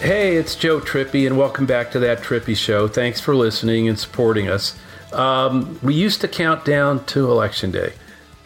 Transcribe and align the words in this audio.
Hey, 0.00 0.36
it's 0.36 0.56
Joe 0.56 0.80
Trippi, 0.80 1.26
and 1.26 1.36
welcome 1.36 1.66
back 1.66 1.90
to 1.90 1.98
that 1.98 2.20
Trippi 2.20 2.56
Show. 2.56 2.88
Thanks 2.88 3.20
for 3.20 3.36
listening 3.36 3.86
and 3.86 3.98
supporting 3.98 4.48
us. 4.48 4.74
Um, 5.12 5.78
we 5.82 5.92
used 5.92 6.22
to 6.22 6.28
count 6.28 6.64
down 6.64 7.04
to 7.04 7.30
Election 7.30 7.70
Day. 7.70 7.92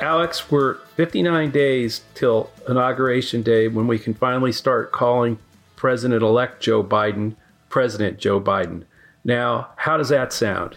Alex, 0.00 0.50
we're 0.50 0.78
59 0.96 1.52
days 1.52 2.00
till 2.14 2.50
Inauguration 2.68 3.42
Day 3.42 3.68
when 3.68 3.86
we 3.86 4.00
can 4.00 4.14
finally 4.14 4.50
start 4.50 4.90
calling 4.90 5.38
President 5.76 6.24
elect 6.24 6.60
Joe 6.60 6.82
Biden 6.82 7.36
President 7.68 8.18
Joe 8.18 8.40
Biden. 8.40 8.82
Now, 9.22 9.68
how 9.76 9.96
does 9.96 10.08
that 10.08 10.32
sound? 10.32 10.76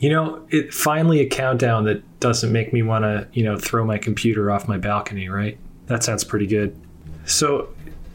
You 0.00 0.10
know, 0.10 0.46
it 0.50 0.74
finally 0.74 1.20
a 1.20 1.26
countdown 1.26 1.84
that 1.84 2.20
doesn't 2.20 2.52
make 2.52 2.74
me 2.74 2.82
want 2.82 3.04
to, 3.04 3.26
you 3.32 3.42
know, 3.42 3.56
throw 3.56 3.86
my 3.86 3.96
computer 3.96 4.50
off 4.50 4.68
my 4.68 4.76
balcony, 4.76 5.30
right? 5.30 5.56
That 5.86 6.04
sounds 6.04 6.24
pretty 6.24 6.46
good. 6.46 6.78
So, 7.24 7.70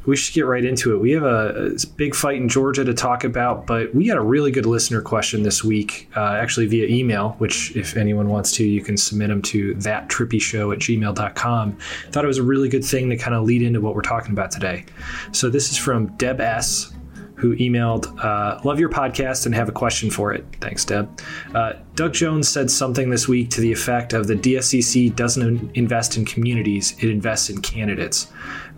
we 0.06 0.16
should 0.16 0.34
get 0.34 0.46
right 0.46 0.64
into 0.64 0.94
it. 0.94 1.00
We 1.00 1.12
have 1.12 1.24
a, 1.24 1.74
a, 1.76 1.88
big 1.96 2.16
fight 2.16 2.38
in 2.38 2.50
Georgia 2.50 2.84
to 2.84 2.94
talk 2.94 3.24
about, 3.24 3.66
but 3.66 3.94
we 3.96 4.08
got 4.08 4.18
a 4.18 4.22
really 4.22 4.52
good 4.52 4.66
listener 4.66 5.02
question 5.02 5.44
this 5.44 5.64
week, 5.64 6.10
uh, 6.16 6.34
actually 6.34 6.66
via 6.68 6.88
email, 6.88 7.32
which 7.38 7.76
if 7.76 7.96
anyone 7.96 8.30
wants 8.30 8.52
to, 8.54 8.66
you 8.66 8.82
can 8.82 8.98
submit 8.98 9.30
them 9.30 9.42
to 9.42 9.76
thattrippishow 9.76 10.74
at 10.74 10.80
gmail.com. 10.80 11.78
Thought 12.12 12.24
it 12.24 12.28
was 12.28 12.38
a 12.38 12.44
really 12.44 12.70
good 12.70 12.84
thing 12.84 13.10
to 13.10 13.18
kind 13.18 13.36
of 13.36 13.44
lead 13.44 13.62
into 13.62 13.82
what 13.82 13.96
we're 13.96 14.02
talking 14.02 14.32
about 14.32 14.52
today. 14.52 14.86
So 15.32 15.50
this 15.50 15.72
is 15.72 15.78
from 15.78 16.08
Deb 16.18 16.40
S 16.42 16.92
who 17.36 17.56
emailed, 17.58 18.18
uh, 18.24 18.60
Love 18.64 18.80
your 18.80 18.90
podcast 18.90 19.46
and 19.46 19.54
have 19.54 19.68
a 19.68 19.72
question 19.72 20.10
for 20.10 20.34
it. 20.34 20.46
Thanks, 20.62 20.86
Deb. 20.86 21.22
Uh, 21.54 21.74
Doug 21.96 22.14
Jones 22.14 22.48
said 22.48 22.72
something 22.72 23.10
this 23.10 23.28
week 23.28 23.50
to 23.52 23.62
the 23.62 23.72
effect 23.72 24.14
of 24.14 24.28
the 24.28 24.36
DSCC 24.36 25.16
doesn't 25.16 25.76
invest 25.76 26.18
in 26.18 26.26
communities, 26.26 26.96
it 27.00 27.10
invests 27.10 27.50
in 27.50 27.62
candidates 27.62 28.32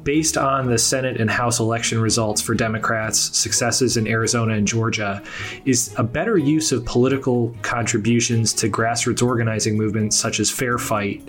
based 0.07 0.37
on 0.37 0.67
the 0.67 0.77
Senate 0.77 1.19
and 1.19 1.29
House 1.29 1.59
election 1.59 1.99
results 1.99 2.41
for 2.41 2.55
Democrats, 2.55 3.37
successes 3.37 3.97
in 3.97 4.07
Arizona 4.07 4.53
and 4.53 4.65
Georgia, 4.65 5.21
is 5.65 5.93
a 5.97 6.03
better 6.03 6.37
use 6.37 6.71
of 6.71 6.85
political 6.85 7.53
contributions 7.61 8.53
to 8.53 8.69
grassroots 8.69 9.21
organizing 9.21 9.75
movements 9.75 10.15
such 10.15 10.39
as 10.39 10.49
Fair 10.49 10.77
Fight 10.77 11.27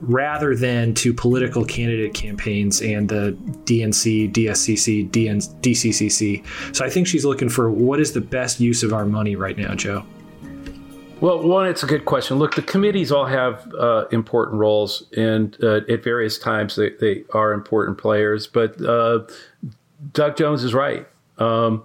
rather 0.00 0.56
than 0.56 0.92
to 0.94 1.14
political 1.14 1.64
candidate 1.64 2.14
campaigns 2.14 2.82
and 2.82 3.08
the 3.08 3.38
DNC, 3.64 4.32
DSCC, 4.32 5.08
DN, 5.08 5.36
DCCC. 5.60 6.44
So 6.74 6.84
I 6.84 6.90
think 6.90 7.06
she's 7.06 7.24
looking 7.24 7.48
for 7.48 7.70
what 7.70 8.00
is 8.00 8.12
the 8.12 8.20
best 8.20 8.58
use 8.58 8.82
of 8.82 8.92
our 8.92 9.06
money 9.06 9.36
right 9.36 9.56
now, 9.56 9.76
Joe? 9.76 10.04
Well, 11.20 11.42
one, 11.48 11.66
it's 11.66 11.82
a 11.82 11.86
good 11.86 12.04
question. 12.04 12.38
Look, 12.38 12.56
the 12.56 12.62
committees 12.62 13.10
all 13.10 13.24
have 13.24 13.72
uh, 13.74 14.06
important 14.12 14.58
roles, 14.58 15.04
and 15.16 15.56
uh, 15.62 15.80
at 15.88 16.04
various 16.04 16.38
times 16.38 16.76
they, 16.76 16.90
they 16.90 17.24
are 17.32 17.52
important 17.52 17.96
players. 17.96 18.46
But 18.46 18.80
uh, 18.84 19.20
Doug 20.12 20.36
Jones 20.36 20.62
is 20.62 20.74
right. 20.74 21.06
Um, 21.38 21.84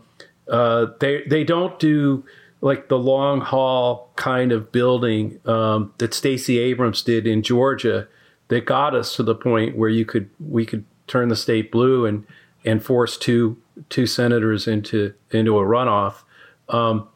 uh, 0.49 0.87
they 0.99 1.23
they 1.23 1.45
don't 1.45 1.79
do 1.79 2.25
like 2.59 2.89
the 2.89 2.97
long 2.97 3.39
haul 3.39 4.11
kind 4.17 4.51
of 4.51 4.71
building 4.71 5.39
um, 5.45 5.93
that 5.97 6.13
Stacey 6.13 6.59
Abrams 6.59 7.01
did 7.01 7.25
in 7.25 7.41
Georgia 7.41 8.07
that 8.49 8.65
got 8.65 8.93
us 8.93 9.15
to 9.15 9.23
the 9.23 9.33
point 9.33 9.77
where 9.77 9.89
you 9.89 10.05
could 10.05 10.29
we 10.39 10.65
could 10.65 10.83
turn 11.07 11.29
the 11.29 11.37
state 11.37 11.71
blue 11.71 12.05
and 12.05 12.25
and 12.65 12.83
force 12.83 13.17
two 13.17 13.57
two 13.89 14.05
senators 14.05 14.67
into 14.67 15.13
into 15.31 15.57
a 15.57 15.63
runoff. 15.63 16.23
Um, 16.67 17.07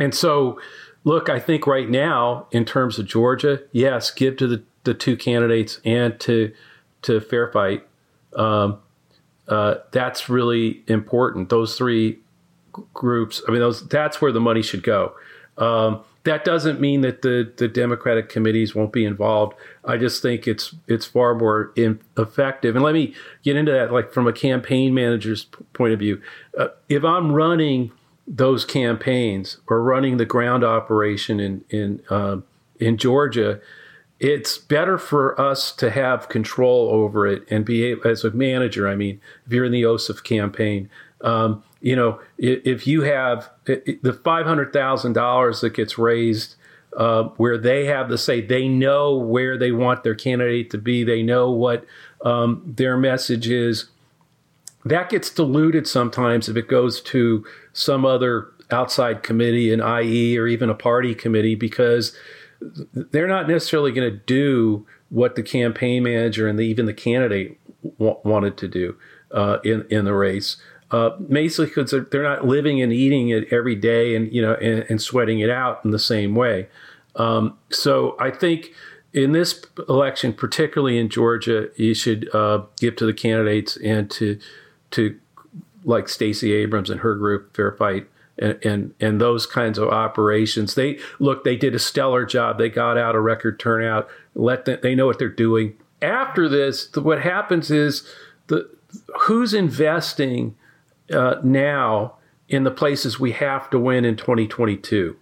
and 0.00 0.12
so 0.12 0.60
look, 1.06 1.30
I 1.30 1.38
think 1.38 1.66
right 1.66 1.88
now, 1.88 2.48
in 2.50 2.66
terms 2.66 2.98
of 2.98 3.06
Georgia, 3.06 3.62
yes, 3.72 4.10
give 4.10 4.36
to 4.38 4.46
the, 4.46 4.62
the 4.84 4.92
two 4.92 5.16
candidates 5.16 5.80
and 5.86 6.20
to 6.20 6.52
to 7.02 7.20
Fair 7.20 7.50
Fight. 7.50 7.86
Um, 8.34 8.80
uh, 9.48 9.76
that's 9.92 10.28
really 10.28 10.82
important. 10.88 11.48
Those 11.48 11.78
three 11.78 12.18
groups. 12.92 13.40
I 13.48 13.52
mean, 13.52 13.60
those 13.60 13.88
that's 13.88 14.20
where 14.20 14.32
the 14.32 14.40
money 14.40 14.60
should 14.60 14.82
go. 14.82 15.14
Um, 15.56 16.02
that 16.24 16.44
doesn't 16.44 16.80
mean 16.80 17.02
that 17.02 17.22
the 17.22 17.52
the 17.56 17.68
Democratic 17.68 18.28
committees 18.28 18.74
won't 18.74 18.92
be 18.92 19.04
involved. 19.04 19.54
I 19.84 19.96
just 19.96 20.20
think 20.20 20.48
it's 20.48 20.74
it's 20.88 21.06
far 21.06 21.36
more 21.36 21.72
in, 21.76 22.00
effective. 22.18 22.74
And 22.74 22.84
let 22.84 22.94
me 22.94 23.14
get 23.44 23.54
into 23.54 23.70
that, 23.70 23.92
like 23.92 24.12
from 24.12 24.26
a 24.26 24.32
campaign 24.32 24.92
manager's 24.92 25.44
point 25.72 25.92
of 25.92 26.00
view. 26.00 26.20
Uh, 26.58 26.68
if 26.88 27.04
I'm 27.04 27.30
running 27.30 27.92
those 28.26 28.64
campaigns 28.64 29.58
or 29.68 29.82
running 29.82 30.16
the 30.16 30.24
ground 30.24 30.64
operation 30.64 31.40
in 31.40 31.64
in 31.70 32.02
uh, 32.10 32.38
in 32.78 32.96
Georgia, 32.96 33.60
it's 34.18 34.58
better 34.58 34.98
for 34.98 35.40
us 35.40 35.72
to 35.76 35.90
have 35.90 36.28
control 36.28 36.88
over 36.90 37.26
it 37.26 37.44
and 37.50 37.64
be 37.64 37.84
able, 37.84 38.06
as 38.08 38.24
a 38.24 38.30
manager. 38.30 38.88
I 38.88 38.96
mean, 38.96 39.20
if 39.46 39.52
you're 39.52 39.64
in 39.64 39.72
the 39.72 39.82
Ossoff 39.82 40.24
campaign, 40.24 40.90
um, 41.20 41.62
you 41.80 41.94
know, 41.94 42.20
if, 42.36 42.66
if 42.66 42.86
you 42.86 43.02
have 43.02 43.50
the 43.64 44.20
five 44.24 44.46
hundred 44.46 44.72
thousand 44.72 45.12
dollars 45.12 45.60
that 45.60 45.74
gets 45.74 45.98
raised. 45.98 46.56
Uh, 46.96 47.24
where 47.36 47.58
they 47.58 47.84
have 47.84 48.08
the 48.08 48.16
say, 48.16 48.40
they 48.40 48.66
know 48.66 49.14
where 49.14 49.58
they 49.58 49.70
want 49.70 50.02
their 50.02 50.14
candidate 50.14 50.70
to 50.70 50.78
be. 50.78 51.04
They 51.04 51.22
know 51.22 51.50
what 51.50 51.84
um, 52.24 52.62
their 52.64 52.96
message 52.96 53.48
is 53.48 53.90
that 54.88 55.10
gets 55.10 55.30
diluted 55.30 55.86
sometimes 55.88 56.48
if 56.48 56.56
it 56.56 56.68
goes 56.68 57.00
to 57.00 57.44
some 57.72 58.04
other 58.04 58.48
outside 58.70 59.22
committee, 59.22 59.72
an 59.72 59.80
IE 59.80 60.38
or 60.38 60.46
even 60.46 60.70
a 60.70 60.74
party 60.74 61.14
committee, 61.14 61.54
because 61.54 62.16
they're 62.92 63.28
not 63.28 63.48
necessarily 63.48 63.92
going 63.92 64.10
to 64.10 64.16
do 64.16 64.86
what 65.08 65.34
the 65.34 65.42
campaign 65.42 66.02
manager 66.02 66.48
and 66.48 66.58
the, 66.58 66.62
even 66.62 66.86
the 66.86 66.94
candidate 66.94 67.58
w- 67.98 68.18
wanted 68.24 68.56
to 68.56 68.68
do 68.68 68.96
uh, 69.32 69.58
in 69.64 69.86
in 69.90 70.04
the 70.04 70.14
race. 70.14 70.56
Uh, 70.92 71.10
basically, 71.18 71.66
because 71.66 71.90
they're, 71.90 72.06
they're, 72.12 72.22
not 72.22 72.46
living 72.46 72.80
and 72.80 72.92
eating 72.92 73.28
it 73.30 73.52
every 73.52 73.74
day, 73.74 74.14
and 74.14 74.32
you 74.32 74.40
know, 74.40 74.54
and, 74.54 74.86
and 74.88 75.02
sweating 75.02 75.40
it 75.40 75.50
out 75.50 75.84
in 75.84 75.90
the 75.90 75.98
same 75.98 76.36
way. 76.36 76.68
Um, 77.16 77.58
so 77.70 78.16
I 78.20 78.30
think 78.30 78.70
in 79.12 79.32
this 79.32 79.64
election, 79.88 80.32
particularly 80.32 80.96
in 80.98 81.08
Georgia, 81.08 81.70
you 81.74 81.92
should 81.92 82.32
uh, 82.32 82.62
give 82.78 82.94
to 82.96 83.06
the 83.06 83.14
candidates 83.14 83.76
and 83.78 84.08
to 84.12 84.38
to 84.96 85.18
like 85.84 86.08
Stacey 86.08 86.52
Abrams 86.52 86.90
and 86.90 87.00
her 87.00 87.14
group, 87.14 87.54
Fair 87.54 87.72
Fight, 87.72 88.08
and, 88.38 88.58
and 88.64 88.94
and 89.00 89.20
those 89.20 89.46
kinds 89.46 89.78
of 89.78 89.88
operations. 89.88 90.74
They 90.74 90.98
look, 91.18 91.44
they 91.44 91.56
did 91.56 91.74
a 91.74 91.78
stellar 91.78 92.26
job. 92.26 92.58
They 92.58 92.68
got 92.68 92.98
out 92.98 93.14
a 93.14 93.20
record 93.20 93.60
turnout. 93.60 94.08
Let 94.34 94.64
them, 94.64 94.78
they 94.82 94.94
know 94.94 95.06
what 95.06 95.18
they're 95.18 95.28
doing. 95.28 95.76
After 96.02 96.48
this, 96.48 96.94
what 96.94 97.22
happens 97.22 97.70
is 97.70 98.06
the 98.48 98.68
who's 99.22 99.54
investing 99.54 100.56
uh, 101.12 101.36
now 101.42 102.16
in 102.48 102.64
the 102.64 102.70
places 102.70 103.18
we 103.18 103.32
have 103.32 103.70
to 103.70 103.78
win 103.78 104.04
in 104.04 104.16
2022, 104.16 105.16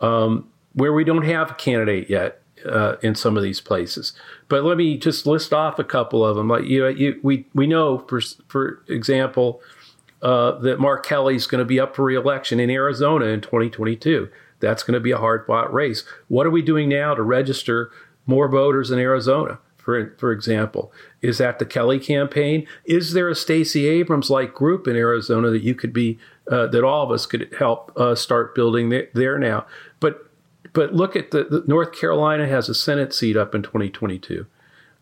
um, 0.00 0.48
where 0.72 0.92
we 0.92 1.04
don't 1.04 1.24
have 1.24 1.50
a 1.50 1.54
candidate 1.54 2.10
yet 2.10 2.39
uh, 2.66 2.96
in 3.02 3.14
some 3.14 3.36
of 3.36 3.42
these 3.42 3.60
places. 3.60 4.12
But 4.48 4.64
let 4.64 4.76
me 4.76 4.96
just 4.98 5.26
list 5.26 5.52
off 5.52 5.78
a 5.78 5.84
couple 5.84 6.24
of 6.24 6.36
them. 6.36 6.48
Like 6.48 6.64
you, 6.64 6.86
you 6.88 7.20
we 7.22 7.46
we 7.54 7.66
know 7.66 7.98
for 8.08 8.20
for 8.48 8.82
example 8.88 9.60
uh, 10.22 10.52
that 10.58 10.78
Mark 10.78 11.04
Kelly 11.04 11.34
is 11.34 11.46
going 11.46 11.60
to 11.60 11.64
be 11.64 11.80
up 11.80 11.96
for 11.96 12.04
reelection 12.04 12.60
in 12.60 12.70
Arizona 12.70 13.26
in 13.26 13.40
2022. 13.40 14.28
That's 14.60 14.82
going 14.82 14.94
to 14.94 15.00
be 15.00 15.10
a 15.10 15.18
hard 15.18 15.46
fought 15.46 15.72
race. 15.72 16.04
What 16.28 16.46
are 16.46 16.50
we 16.50 16.62
doing 16.62 16.88
now 16.88 17.14
to 17.14 17.22
register 17.22 17.90
more 18.26 18.48
voters 18.48 18.90
in 18.90 18.98
Arizona? 18.98 19.58
For, 19.78 20.14
for 20.18 20.30
example, 20.30 20.92
is 21.22 21.38
that 21.38 21.58
the 21.58 21.64
Kelly 21.64 21.98
campaign? 21.98 22.66
Is 22.84 23.14
there 23.14 23.30
a 23.30 23.34
Stacey 23.34 23.86
Abrams 23.86 24.28
like 24.28 24.52
group 24.52 24.86
in 24.86 24.94
Arizona 24.94 25.48
that 25.50 25.62
you 25.62 25.74
could 25.74 25.94
be, 25.94 26.18
uh, 26.50 26.66
that 26.66 26.84
all 26.84 27.02
of 27.02 27.10
us 27.10 27.24
could 27.24 27.52
help 27.58 27.90
uh, 27.96 28.14
start 28.14 28.54
building 28.54 28.90
there 29.14 29.38
now? 29.38 29.66
But 30.72 30.94
look 30.94 31.16
at 31.16 31.30
the, 31.30 31.44
the, 31.44 31.64
North 31.66 31.92
Carolina 31.92 32.46
has 32.46 32.68
a 32.68 32.74
Senate 32.74 33.12
seat 33.12 33.36
up 33.36 33.54
in 33.54 33.62
2022. 33.62 34.46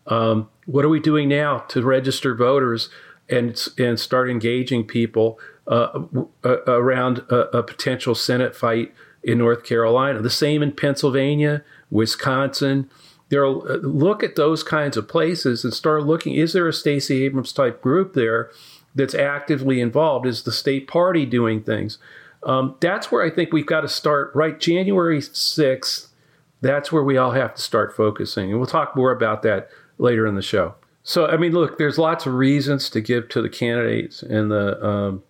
Um, 0.07 0.49
what 0.65 0.85
are 0.85 0.89
we 0.89 0.99
doing 0.99 1.29
now 1.29 1.59
to 1.69 1.83
register 1.83 2.33
voters 2.33 2.89
and 3.29 3.67
and 3.77 3.99
start 3.99 4.29
engaging 4.29 4.85
people 4.85 5.39
uh, 5.67 6.03
around 6.43 7.19
a, 7.29 7.57
a, 7.57 7.63
potential 7.63 8.15
Senate 8.15 8.55
fight 8.55 8.93
in 9.21 9.37
North 9.37 9.63
Carolina? 9.63 10.21
The 10.21 10.29
same 10.31 10.63
in 10.63 10.71
Pennsylvania 10.71 11.63
Wisconsin. 11.91 12.89
There, 13.29 13.47
look 13.47 14.23
at 14.23 14.35
those 14.35 14.63
kinds 14.63 14.97
of 14.97 15.07
places 15.07 15.63
and 15.63 15.71
start 15.71 16.03
looking. 16.07 16.33
Is 16.33 16.53
there 16.53 16.67
a 16.67 16.73
Stacey 16.73 17.23
Abrams 17.23 17.53
type 17.53 17.79
group 17.79 18.13
there 18.15 18.49
that's 18.95 19.13
actively 19.13 19.79
involved? 19.79 20.25
Is 20.25 20.41
the 20.41 20.51
state 20.51 20.87
party 20.87 21.27
doing 21.27 21.61
things? 21.61 21.99
Um, 22.43 22.75
that's 22.79 23.11
where 23.11 23.23
I 23.23 23.29
think 23.29 23.51
we've 23.51 23.65
got 23.65 23.81
to 23.81 23.87
start. 23.87 24.31
Right, 24.33 24.59
January 24.59 25.21
sixth. 25.21 26.13
That's 26.61 26.91
where 26.91 27.03
we 27.03 27.17
all 27.17 27.31
have 27.31 27.55
to 27.55 27.61
start 27.61 27.95
focusing, 27.95 28.49
and 28.49 28.59
we'll 28.59 28.67
talk 28.67 28.95
more 28.95 29.11
about 29.11 29.43
that 29.43 29.69
later 29.97 30.27
in 30.27 30.35
the 30.35 30.41
show. 30.41 30.75
So, 31.03 31.25
I 31.25 31.37
mean, 31.37 31.53
look, 31.53 31.77
there's 31.77 31.97
lots 31.97 32.25
of 32.25 32.33
reasons 32.33 32.89
to 32.91 33.01
give 33.01 33.29
to 33.29 33.41
the 33.41 33.49
candidates 33.49 34.21
and 34.21 34.51
the 34.51 34.85
um, 34.85 35.23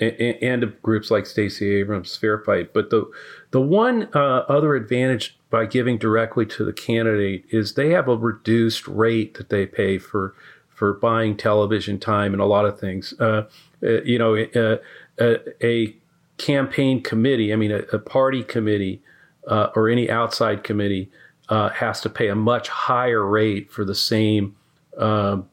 and, 0.00 0.60
to 0.60 0.68
groups 0.82 1.10
like 1.10 1.26
Stacey 1.26 1.74
Abrams, 1.76 2.16
Fair 2.16 2.38
Fight. 2.38 2.72
But 2.72 2.90
the 2.90 3.10
the 3.50 3.60
one 3.60 4.08
uh, 4.14 4.44
other 4.48 4.74
advantage 4.74 5.38
by 5.50 5.66
giving 5.66 5.98
directly 5.98 6.46
to 6.46 6.64
the 6.64 6.72
candidate 6.72 7.44
is 7.50 7.74
they 7.74 7.90
have 7.90 8.08
a 8.08 8.16
reduced 8.16 8.86
rate 8.86 9.34
that 9.34 9.48
they 9.48 9.66
pay 9.66 9.98
for 9.98 10.34
for 10.68 10.94
buying 10.94 11.36
television 11.36 11.98
time 11.98 12.32
and 12.32 12.40
a 12.40 12.46
lot 12.46 12.64
of 12.64 12.78
things. 12.78 13.12
Uh, 13.18 13.48
uh, 13.82 14.02
you 14.02 14.18
know, 14.18 14.36
uh, 14.36 14.76
a, 15.18 15.66
a, 15.66 15.96
campaign 16.38 17.02
committee, 17.02 17.52
I 17.52 17.56
mean, 17.56 17.72
a, 17.72 17.82
a 17.92 17.98
party 17.98 18.42
committee 18.42 19.02
uh, 19.46 19.68
or 19.74 19.88
any 19.88 20.08
outside 20.10 20.64
committee 20.64 21.10
uh, 21.48 21.68
has 21.70 22.00
to 22.02 22.08
pay 22.08 22.28
a 22.28 22.34
much 22.34 22.68
higher 22.68 23.24
rate 23.24 23.70
for 23.70 23.84
the 23.84 23.94
same 23.94 24.56
um, 24.96 25.48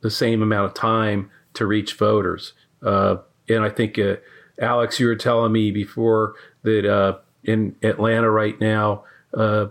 the 0.00 0.10
same 0.10 0.42
amount 0.42 0.66
of 0.66 0.74
time 0.74 1.30
to 1.54 1.66
reach 1.66 1.94
voters. 1.94 2.52
And 3.48 3.64
I 3.64 3.68
think 3.68 3.98
uh, 3.98 4.16
Alex, 4.60 4.98
you 5.00 5.06
were 5.06 5.16
telling 5.16 5.52
me 5.52 5.70
before 5.70 6.34
that 6.62 6.84
uh, 6.84 7.18
in 7.44 7.76
Atlanta 7.82 8.30
right 8.30 8.58
now, 8.60 9.04
uh, 9.34 9.66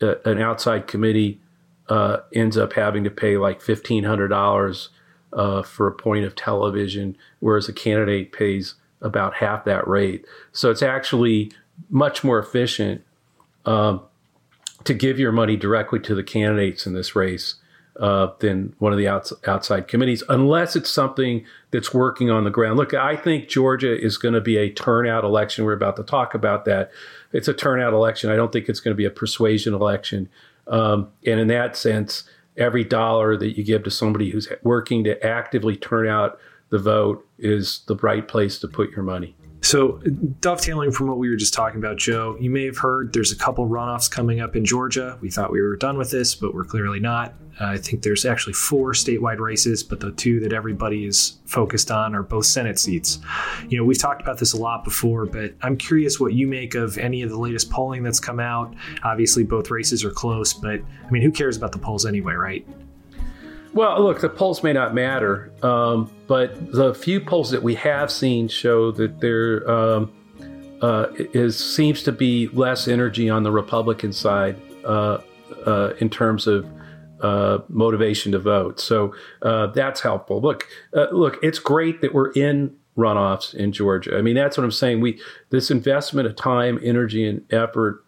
an 0.00 0.40
outside 0.40 0.86
committee 0.86 1.40
uh, 1.88 2.18
ends 2.34 2.56
up 2.56 2.72
having 2.72 3.04
to 3.04 3.10
pay 3.10 3.36
like 3.36 3.60
fifteen 3.60 4.04
hundred 4.04 4.28
dollars 4.28 4.90
uh, 5.32 5.62
for 5.62 5.86
a 5.86 5.92
point 5.92 6.24
of 6.24 6.34
television, 6.34 7.16
whereas 7.40 7.68
a 7.68 7.72
candidate 7.72 8.32
pays 8.32 8.74
about 9.00 9.34
half 9.34 9.64
that 9.64 9.86
rate. 9.86 10.24
So 10.52 10.70
it's 10.70 10.82
actually 10.82 11.52
much 11.90 12.24
more 12.24 12.38
efficient 12.38 13.02
um, 13.64 14.00
to 14.84 14.94
give 14.94 15.18
your 15.18 15.32
money 15.32 15.56
directly 15.56 16.00
to 16.00 16.14
the 16.14 16.22
candidates 16.22 16.86
in 16.86 16.94
this 16.94 17.14
race 17.14 17.56
uh, 18.00 18.28
than 18.40 18.74
one 18.78 18.92
of 18.92 18.98
the 18.98 19.08
outs- 19.08 19.32
outside 19.46 19.88
committees, 19.88 20.22
unless 20.28 20.76
it's 20.76 20.90
something 20.90 21.44
that's 21.70 21.94
working 21.94 22.30
on 22.30 22.44
the 22.44 22.50
ground. 22.50 22.76
Look, 22.76 22.94
I 22.94 23.16
think 23.16 23.48
Georgia 23.48 23.98
is 23.98 24.18
going 24.18 24.34
to 24.34 24.40
be 24.40 24.56
a 24.56 24.70
turnout 24.70 25.24
election. 25.24 25.64
We're 25.64 25.72
about 25.72 25.96
to 25.96 26.02
talk 26.02 26.34
about 26.34 26.64
that. 26.66 26.90
It's 27.32 27.48
a 27.48 27.54
turnout 27.54 27.92
election. 27.92 28.30
I 28.30 28.36
don't 28.36 28.52
think 28.52 28.68
it's 28.68 28.80
going 28.80 28.92
to 28.92 28.96
be 28.96 29.06
a 29.06 29.10
persuasion 29.10 29.74
election. 29.74 30.28
Um, 30.66 31.08
and 31.24 31.40
in 31.40 31.48
that 31.48 31.76
sense, 31.76 32.24
every 32.56 32.84
dollar 32.84 33.36
that 33.36 33.56
you 33.56 33.64
give 33.64 33.84
to 33.84 33.90
somebody 33.90 34.30
who's 34.30 34.48
working 34.62 35.04
to 35.04 35.24
actively 35.24 35.76
turn 35.76 36.06
out 36.06 36.38
the 36.70 36.78
vote 36.78 37.26
is 37.38 37.82
the 37.86 37.96
right 37.96 38.26
place 38.26 38.58
to 38.60 38.68
put 38.68 38.90
your 38.90 39.02
money. 39.02 39.36
So, 39.62 40.00
dovetailing 40.40 40.92
from 40.92 41.08
what 41.08 41.18
we 41.18 41.28
were 41.28 41.34
just 41.34 41.52
talking 41.52 41.78
about, 41.78 41.96
Joe, 41.96 42.36
you 42.38 42.50
may 42.50 42.66
have 42.66 42.78
heard 42.78 43.12
there's 43.12 43.32
a 43.32 43.36
couple 43.36 43.66
runoffs 43.66 44.08
coming 44.08 44.40
up 44.40 44.54
in 44.54 44.64
Georgia. 44.64 45.18
We 45.20 45.28
thought 45.28 45.50
we 45.50 45.60
were 45.60 45.74
done 45.74 45.98
with 45.98 46.10
this, 46.10 46.36
but 46.36 46.54
we're 46.54 46.64
clearly 46.64 47.00
not. 47.00 47.34
Uh, 47.60 47.70
I 47.70 47.78
think 47.78 48.02
there's 48.02 48.24
actually 48.24 48.52
four 48.52 48.92
statewide 48.92 49.40
races, 49.40 49.82
but 49.82 49.98
the 49.98 50.12
two 50.12 50.38
that 50.40 50.52
everybody 50.52 51.04
is 51.06 51.38
focused 51.46 51.90
on 51.90 52.14
are 52.14 52.22
both 52.22 52.46
Senate 52.46 52.78
seats. 52.78 53.18
You 53.68 53.78
know, 53.78 53.84
we've 53.84 53.98
talked 53.98 54.22
about 54.22 54.38
this 54.38 54.52
a 54.52 54.56
lot 54.56 54.84
before, 54.84 55.26
but 55.26 55.54
I'm 55.62 55.76
curious 55.76 56.20
what 56.20 56.32
you 56.34 56.46
make 56.46 56.76
of 56.76 56.96
any 56.98 57.22
of 57.22 57.30
the 57.30 57.38
latest 57.38 57.68
polling 57.68 58.04
that's 58.04 58.20
come 58.20 58.38
out. 58.38 58.72
Obviously, 59.02 59.42
both 59.42 59.70
races 59.70 60.04
are 60.04 60.12
close, 60.12 60.52
but 60.52 60.80
I 61.04 61.10
mean, 61.10 61.22
who 61.22 61.32
cares 61.32 61.56
about 61.56 61.72
the 61.72 61.78
polls 61.78 62.06
anyway, 62.06 62.34
right? 62.34 62.64
Well, 63.72 64.00
look, 64.02 64.20
the 64.20 64.28
polls 64.28 64.62
may 64.62 64.72
not 64.72 64.94
matter, 64.94 65.52
um, 65.62 66.10
but 66.26 66.72
the 66.72 66.94
few 66.94 67.20
polls 67.20 67.50
that 67.50 67.62
we 67.62 67.74
have 67.76 68.10
seen 68.10 68.48
show 68.48 68.90
that 68.92 69.20
there 69.20 69.68
um, 69.70 70.12
uh, 70.82 71.06
is 71.32 71.58
seems 71.58 72.02
to 72.02 72.12
be 72.12 72.48
less 72.48 72.88
energy 72.88 73.30
on 73.30 73.42
the 73.42 73.50
Republican 73.50 74.12
side 74.12 74.56
uh, 74.84 75.18
uh, 75.66 75.92
in 76.00 76.10
terms 76.10 76.46
of 76.46 76.66
uh, 77.20 77.58
motivation 77.68 78.32
to 78.32 78.38
vote. 78.38 78.80
So 78.80 79.14
uh, 79.42 79.68
that's 79.68 80.00
helpful. 80.00 80.40
Look, 80.40 80.66
uh, 80.94 81.06
look, 81.12 81.38
it's 81.42 81.58
great 81.58 82.00
that 82.02 82.12
we're 82.12 82.32
in 82.32 82.76
runoffs 82.96 83.54
in 83.54 83.72
Georgia. 83.72 84.16
I 84.16 84.22
mean, 84.22 84.34
that's 84.34 84.56
what 84.56 84.64
I'm 84.64 84.70
saying. 84.70 85.00
We 85.00 85.20
this 85.50 85.70
investment 85.70 86.26
of 86.26 86.36
time, 86.36 86.78
energy, 86.82 87.26
and 87.26 87.42
effort 87.52 88.02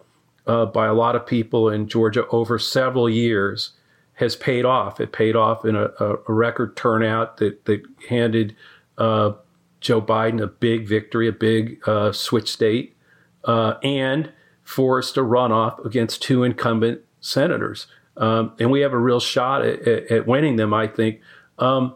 by 0.46 0.86
a 0.86 0.94
lot 0.94 1.14
of 1.14 1.26
people 1.26 1.68
in 1.68 1.88
Georgia 1.88 2.26
over 2.28 2.58
several 2.58 3.08
years 3.08 3.72
has 4.18 4.34
paid 4.34 4.64
off. 4.64 5.00
It 5.00 5.12
paid 5.12 5.36
off 5.36 5.64
in 5.64 5.76
a, 5.76 5.90
a 6.00 6.32
record 6.32 6.76
turnout 6.76 7.36
that, 7.36 7.64
that 7.66 7.82
handed 8.08 8.56
uh, 8.98 9.32
Joe 9.80 10.02
Biden 10.02 10.42
a 10.42 10.48
big 10.48 10.88
victory, 10.88 11.28
a 11.28 11.32
big 11.32 11.80
uh, 11.86 12.10
switch 12.10 12.50
state, 12.50 12.96
uh, 13.44 13.74
and 13.84 14.32
forced 14.64 15.16
a 15.16 15.20
runoff 15.20 15.84
against 15.84 16.20
two 16.20 16.42
incumbent 16.42 17.00
senators. 17.20 17.86
Um, 18.16 18.54
and 18.58 18.72
we 18.72 18.80
have 18.80 18.92
a 18.92 18.98
real 18.98 19.20
shot 19.20 19.64
at, 19.64 19.86
at, 19.86 20.10
at 20.10 20.26
winning 20.26 20.56
them, 20.56 20.74
I 20.74 20.88
think. 20.88 21.20
Um, 21.60 21.94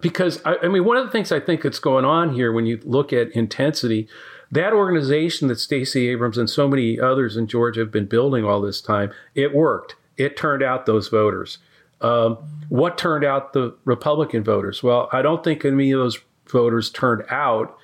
because, 0.00 0.40
I, 0.44 0.56
I 0.62 0.68
mean, 0.68 0.84
one 0.84 0.96
of 0.96 1.04
the 1.04 1.10
things 1.10 1.32
I 1.32 1.40
think 1.40 1.62
that's 1.62 1.80
going 1.80 2.04
on 2.04 2.34
here 2.34 2.52
when 2.52 2.64
you 2.64 2.80
look 2.84 3.12
at 3.12 3.32
intensity, 3.32 4.06
that 4.52 4.72
organization 4.72 5.48
that 5.48 5.58
Stacey 5.58 6.08
Abrams 6.10 6.38
and 6.38 6.48
so 6.48 6.68
many 6.68 7.00
others 7.00 7.36
in 7.36 7.48
Georgia 7.48 7.80
have 7.80 7.90
been 7.90 8.06
building 8.06 8.44
all 8.44 8.60
this 8.60 8.80
time, 8.80 9.12
it 9.34 9.52
worked 9.52 9.96
it 10.16 10.36
turned 10.36 10.62
out 10.62 10.86
those 10.86 11.08
voters. 11.08 11.58
Um, 12.00 12.38
what 12.68 12.98
turned 12.98 13.24
out 13.24 13.52
the 13.52 13.76
Republican 13.84 14.44
voters? 14.44 14.82
Well, 14.82 15.08
I 15.12 15.22
don't 15.22 15.42
think 15.42 15.64
any 15.64 15.90
of 15.92 16.00
those 16.00 16.18
voters 16.48 16.90
turned 16.90 17.24
out 17.30 17.76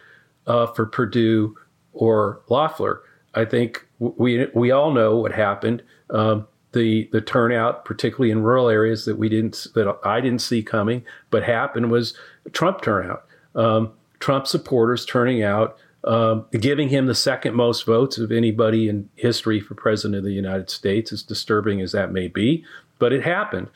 uh, 0.46 0.66
for 0.66 0.86
Perdue 0.86 1.56
or 1.92 2.42
Loeffler. 2.48 3.02
I 3.34 3.44
think 3.44 3.86
we 3.98 4.46
we 4.54 4.70
all 4.70 4.92
know 4.92 5.16
what 5.16 5.32
happened. 5.32 5.82
Um, 6.10 6.46
the 6.72 7.08
the 7.12 7.20
turnout, 7.20 7.84
particularly 7.84 8.30
in 8.30 8.42
rural 8.42 8.68
areas 8.68 9.04
that 9.04 9.16
we 9.18 9.28
didn't 9.28 9.66
that 9.74 9.98
I 10.04 10.20
didn't 10.20 10.40
see 10.40 10.62
coming, 10.62 11.04
but 11.30 11.42
happened 11.42 11.90
was 11.90 12.14
Trump 12.52 12.82
turnout. 12.82 13.24
Um, 13.54 13.92
Trump 14.18 14.46
supporters 14.46 15.04
turning 15.04 15.42
out 15.42 15.78
um, 16.04 16.46
giving 16.52 16.88
him 16.88 17.06
the 17.06 17.14
second 17.14 17.54
most 17.54 17.84
votes 17.84 18.18
of 18.18 18.32
anybody 18.32 18.88
in 18.88 19.08
history 19.16 19.60
for 19.60 19.74
president 19.74 20.18
of 20.18 20.24
the 20.24 20.32
United 20.32 20.70
States, 20.70 21.12
as 21.12 21.22
disturbing 21.22 21.80
as 21.80 21.92
that 21.92 22.12
may 22.12 22.28
be, 22.28 22.64
but 22.98 23.12
it 23.12 23.22
happened. 23.22 23.68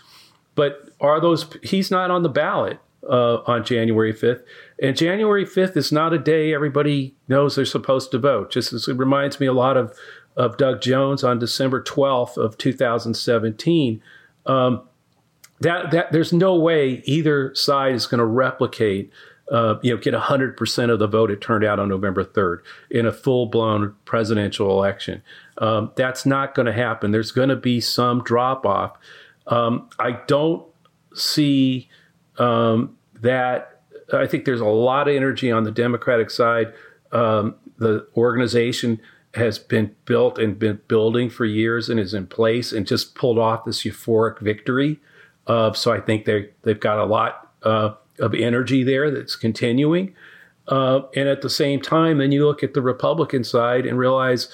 But 0.55 0.91
are 1.01 1.21
those? 1.21 1.47
He's 1.63 1.91
not 1.91 2.11
on 2.11 2.23
the 2.23 2.29
ballot 2.29 2.79
uh, 3.09 3.39
on 3.47 3.65
January 3.65 4.15
5th, 4.15 4.43
and 4.81 4.97
January 4.97 5.45
5th 5.45 5.77
is 5.77 5.93
not 5.93 6.13
a 6.13 6.19
day 6.19 6.55
everybody 6.55 7.15
knows 7.29 7.57
they're 7.57 7.65
supposed 7.65 8.11
to 8.13 8.19
vote. 8.19 8.51
Just 8.51 8.73
as 8.73 8.89
it 8.89 8.97
reminds 8.97 9.39
me 9.41 9.47
a 9.47 9.53
lot 9.53 9.77
of 9.77 9.95
of 10.37 10.57
Doug 10.57 10.81
Jones 10.81 11.23
on 11.23 11.39
December 11.39 11.83
12th 11.83 12.37
of 12.37 12.59
2017. 12.59 14.03
Um, 14.47 14.83
that 15.61 15.91
that 15.93 16.13
there's 16.13 16.33
no 16.33 16.57
way 16.57 17.03
either 17.05 17.55
side 17.55 17.95
is 17.95 18.07
going 18.07 18.19
to 18.19 18.25
replicate 18.25 19.13
uh, 19.51 19.77
you 19.83 19.95
know, 19.95 20.01
get 20.01 20.15
100% 20.15 20.91
of 20.91 20.99
the 20.99 21.07
vote 21.07 21.31
it 21.31 21.41
turned 21.41 21.65
out 21.65 21.79
on 21.79 21.89
November 21.89 22.25
3rd 22.25 22.61
in 22.91 23.07
a 23.07 23.13
full 23.13 23.47
blown 23.47 23.95
presidential 24.05 24.71
election. 24.71 25.23
Um, 25.59 25.93
that's 25.97 26.25
not 26.25 26.55
going 26.55 26.67
to 26.67 26.73
happen. 26.73 27.11
There's 27.11 27.33
going 27.33 27.51
to 27.51 27.57
be 27.57 27.81
some 27.81 28.23
drop 28.23 28.65
off. 28.65 28.97
Um, 29.47 29.89
I 29.99 30.13
don't 30.27 30.67
see 31.15 31.89
um, 32.39 32.97
that. 33.21 33.81
I 34.13 34.27
think 34.27 34.45
there's 34.45 34.61
a 34.61 34.67
lot 34.67 35.09
of 35.09 35.15
energy 35.15 35.51
on 35.51 35.65
the 35.65 35.71
Democratic 35.71 36.31
side. 36.31 36.73
Um, 37.13 37.57
the 37.79 38.07
organization 38.17 39.01
has 39.35 39.59
been 39.59 39.95
built 40.05 40.39
and 40.39 40.59
been 40.59 40.81
building 40.89 41.29
for 41.29 41.45
years 41.45 41.89
and 41.89 41.99
is 41.99 42.15
in 42.15 42.27
place 42.27 42.73
and 42.73 42.87
just 42.87 43.15
pulled 43.15 43.39
off 43.39 43.65
this 43.65 43.83
euphoric 43.83 44.39
victory. 44.41 45.01
Uh, 45.47 45.73
so 45.73 45.93
I 45.93 46.01
think 46.01 46.25
they 46.25 46.51
they've 46.63 46.79
got 46.79 46.99
a 46.99 47.05
lot 47.05 47.53
uh, 47.63 47.95
of 48.19 48.35
energy 48.35 48.83
there 48.83 49.11
that's 49.11 49.37
continuing. 49.37 50.15
Uh, 50.69 51.03
and 51.15 51.29
at 51.29 51.43
the 51.43 51.51
same 51.51 51.81
time, 51.81 52.19
then 52.19 52.33
you 52.33 52.47
look 52.47 52.63
at 52.63 52.75
the 52.75 52.83
Republican 52.83 53.45
side 53.45 53.85
and 53.85 53.99
realize, 53.99 54.49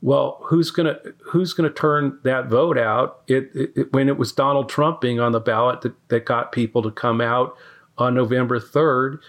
well, 0.00 0.40
who's 0.44 0.70
gonna 0.70 0.98
who's 1.24 1.52
gonna 1.54 1.70
turn 1.70 2.18
that 2.22 2.46
vote 2.46 2.78
out? 2.78 3.22
It, 3.26 3.50
it, 3.54 3.92
when 3.92 4.08
it 4.08 4.18
was 4.18 4.32
Donald 4.32 4.68
Trump 4.68 5.00
being 5.00 5.18
on 5.18 5.32
the 5.32 5.40
ballot 5.40 5.80
that, 5.80 5.94
that 6.08 6.24
got 6.24 6.52
people 6.52 6.82
to 6.82 6.90
come 6.90 7.20
out 7.20 7.56
on 7.98 8.14
November 8.14 8.60
third. 8.60 9.20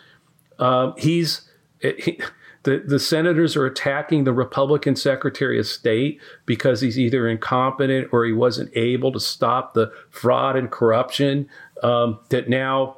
Um, 0.59 0.93
he's 0.97 1.49
he, 1.81 2.19
the 2.63 2.83
the 2.85 2.99
senators 2.99 3.55
are 3.55 3.65
attacking 3.65 4.25
the 4.25 4.33
Republican 4.33 4.95
Secretary 4.95 5.57
of 5.57 5.65
State 5.65 6.19
because 6.45 6.81
he's 6.81 6.99
either 6.99 7.27
incompetent 7.27 8.09
or 8.11 8.25
he 8.25 8.33
wasn't 8.33 8.69
able 8.75 9.11
to 9.13 9.19
stop 9.19 9.73
the 9.73 9.91
fraud 10.09 10.55
and 10.55 10.69
corruption 10.69 11.49
um, 11.81 12.19
that 12.29 12.49
now 12.49 12.96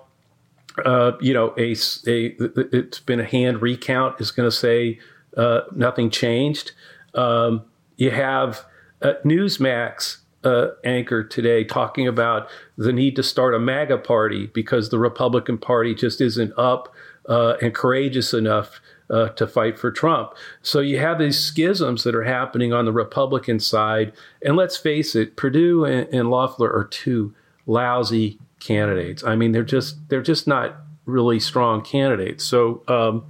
uh, 0.86 1.14
you 1.20 1.34
know, 1.34 1.54
a, 1.58 1.76
a 2.08 2.36
it's 2.72 3.00
been 3.00 3.20
a 3.20 3.26
hand 3.26 3.62
recount 3.62 4.20
is 4.22 4.32
going 4.32 4.50
to 4.50 4.56
say 4.56 5.00
uh, 5.38 5.62
nothing 5.76 6.10
changed. 6.10 6.72
Um, 7.14 7.64
you 7.98 8.12
have 8.12 8.66
uh, 9.02 9.14
Newsmax 9.26 10.18
uh, 10.44 10.68
anchor 10.84 11.24
today 11.24 11.64
talking 11.64 12.08
about 12.08 12.50
the 12.78 12.94
need 12.94 13.16
to 13.16 13.24
start 13.24 13.54
a 13.54 13.60
MAGA 13.60 13.98
party 14.00 14.48
because 14.48 14.90
the 14.90 15.00
Republican 15.00 15.58
Party 15.58 15.94
just 15.94 16.22
isn't 16.22 16.54
up 16.58 16.94
uh, 17.28 17.56
and 17.62 17.76
courageous 17.76 18.34
enough 18.34 18.80
uh, 19.10 19.30
to 19.30 19.48
fight 19.48 19.78
for 19.78 19.92
Trump. 19.92 20.34
So 20.62 20.80
you 20.80 21.00
have 21.00 21.20
these 21.20 21.40
schisms 21.40 22.04
that 22.04 22.16
are 22.16 22.24
happening 22.24 22.74
on 22.74 22.86
the 22.86 22.92
Republican 22.92 23.60
side. 23.60 24.14
And 24.44 24.56
let's 24.56 24.78
face 24.78 25.16
it, 25.16 25.36
Perdue 25.36 25.84
and, 25.84 26.08
and 26.14 26.30
Loeffler 26.30 26.72
are 26.72 26.86
two 26.86 27.34
lousy 27.66 28.40
candidates. 28.60 29.24
I 29.24 29.36
mean, 29.36 29.52
they're 29.52 29.64
just 29.64 30.10
they're 30.10 30.22
just 30.22 30.48
not 30.48 30.78
really 31.06 31.40
strong 31.40 31.82
candidates. 31.82 32.44
So 32.44 32.84
um, 32.88 33.26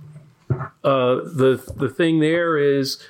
uh, 0.83 1.15
the 1.25 1.61
the 1.75 1.89
thing 1.89 2.19
there 2.19 2.57
is, 2.57 3.01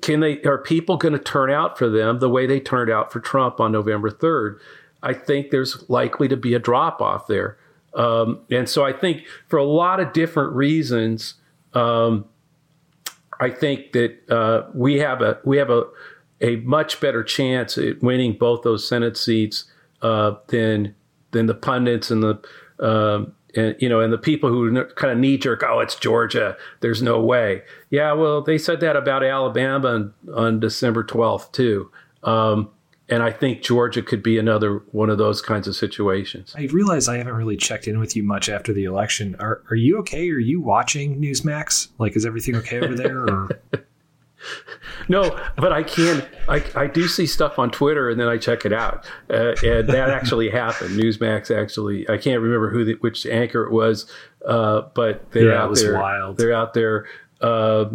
can 0.00 0.20
they 0.20 0.42
are 0.42 0.58
people 0.58 0.96
going 0.96 1.14
to 1.14 1.18
turn 1.18 1.50
out 1.50 1.78
for 1.78 1.88
them 1.88 2.18
the 2.18 2.28
way 2.28 2.46
they 2.46 2.60
turned 2.60 2.90
out 2.90 3.12
for 3.12 3.20
Trump 3.20 3.60
on 3.60 3.72
November 3.72 4.10
third? 4.10 4.60
I 5.02 5.14
think 5.14 5.50
there's 5.50 5.88
likely 5.88 6.28
to 6.28 6.36
be 6.36 6.54
a 6.54 6.58
drop 6.58 7.00
off 7.00 7.26
there. 7.26 7.56
Um, 7.94 8.40
and 8.50 8.68
so 8.68 8.84
I 8.84 8.92
think 8.92 9.24
for 9.48 9.58
a 9.58 9.64
lot 9.64 9.98
of 9.98 10.12
different 10.12 10.52
reasons, 10.52 11.34
um, 11.72 12.26
I 13.40 13.50
think 13.50 13.92
that 13.92 14.30
uh, 14.30 14.68
we 14.74 14.98
have 14.98 15.22
a 15.22 15.38
we 15.44 15.56
have 15.56 15.70
a 15.70 15.84
a 16.40 16.56
much 16.56 17.00
better 17.00 17.22
chance 17.22 17.76
at 17.78 18.02
winning 18.02 18.34
both 18.34 18.62
those 18.62 18.86
Senate 18.86 19.16
seats 19.16 19.64
uh, 20.02 20.34
than 20.48 20.94
than 21.32 21.46
the 21.46 21.54
pundits 21.54 22.10
and 22.10 22.22
the 22.22 22.40
um, 22.84 23.32
and 23.54 23.76
you 23.78 23.88
know 23.88 24.00
and 24.00 24.12
the 24.12 24.18
people 24.18 24.48
who 24.48 24.84
kind 24.94 25.12
of 25.12 25.18
knee 25.18 25.38
jerk. 25.38 25.62
Oh, 25.66 25.80
it's 25.80 25.96
Georgia. 25.96 26.56
There's 26.80 27.02
no 27.02 27.20
way. 27.20 27.62
Yeah, 27.90 28.12
well, 28.12 28.42
they 28.42 28.58
said 28.58 28.80
that 28.80 28.96
about 28.96 29.24
Alabama 29.24 29.88
on, 29.88 30.14
on 30.34 30.60
December 30.60 31.04
twelfth 31.04 31.52
too. 31.52 31.90
Um, 32.22 32.70
and 33.08 33.24
I 33.24 33.32
think 33.32 33.62
Georgia 33.62 34.02
could 34.02 34.22
be 34.22 34.38
another 34.38 34.82
one 34.92 35.10
of 35.10 35.18
those 35.18 35.42
kinds 35.42 35.66
of 35.66 35.74
situations. 35.74 36.54
I 36.56 36.68
realize 36.72 37.08
I 37.08 37.16
haven't 37.16 37.34
really 37.34 37.56
checked 37.56 37.88
in 37.88 37.98
with 37.98 38.14
you 38.14 38.22
much 38.22 38.48
after 38.48 38.72
the 38.72 38.84
election. 38.84 39.34
Are 39.40 39.62
are 39.70 39.76
you 39.76 39.98
okay? 39.98 40.30
Are 40.30 40.38
you 40.38 40.60
watching 40.60 41.20
Newsmax? 41.20 41.88
Like, 41.98 42.14
is 42.16 42.24
everything 42.24 42.56
okay 42.56 42.80
over 42.80 42.94
there? 42.94 43.18
Or? 43.18 43.48
no, 45.08 45.38
but 45.56 45.72
I 45.72 45.82
can. 45.82 46.26
I, 46.48 46.64
I 46.74 46.86
do 46.86 47.08
see 47.08 47.26
stuff 47.26 47.58
on 47.58 47.70
Twitter 47.70 48.10
and 48.10 48.20
then 48.20 48.28
I 48.28 48.38
check 48.38 48.64
it 48.64 48.72
out, 48.72 49.06
uh, 49.30 49.54
and 49.62 49.88
that 49.88 50.10
actually 50.10 50.50
happened. 50.50 50.98
Newsmax 50.98 51.54
actually. 51.54 52.08
I 52.08 52.16
can't 52.16 52.40
remember 52.40 52.70
who 52.70 52.84
the, 52.84 52.94
which 52.94 53.26
anchor 53.26 53.64
it 53.64 53.72
was, 53.72 54.10
uh, 54.46 54.82
but 54.94 55.30
they're 55.32 55.52
yeah, 55.52 55.62
out 55.62 55.74
there. 55.74 55.94
Wild. 55.94 56.36
They're 56.36 56.54
out 56.54 56.74
there. 56.74 57.06
Uh, 57.40 57.86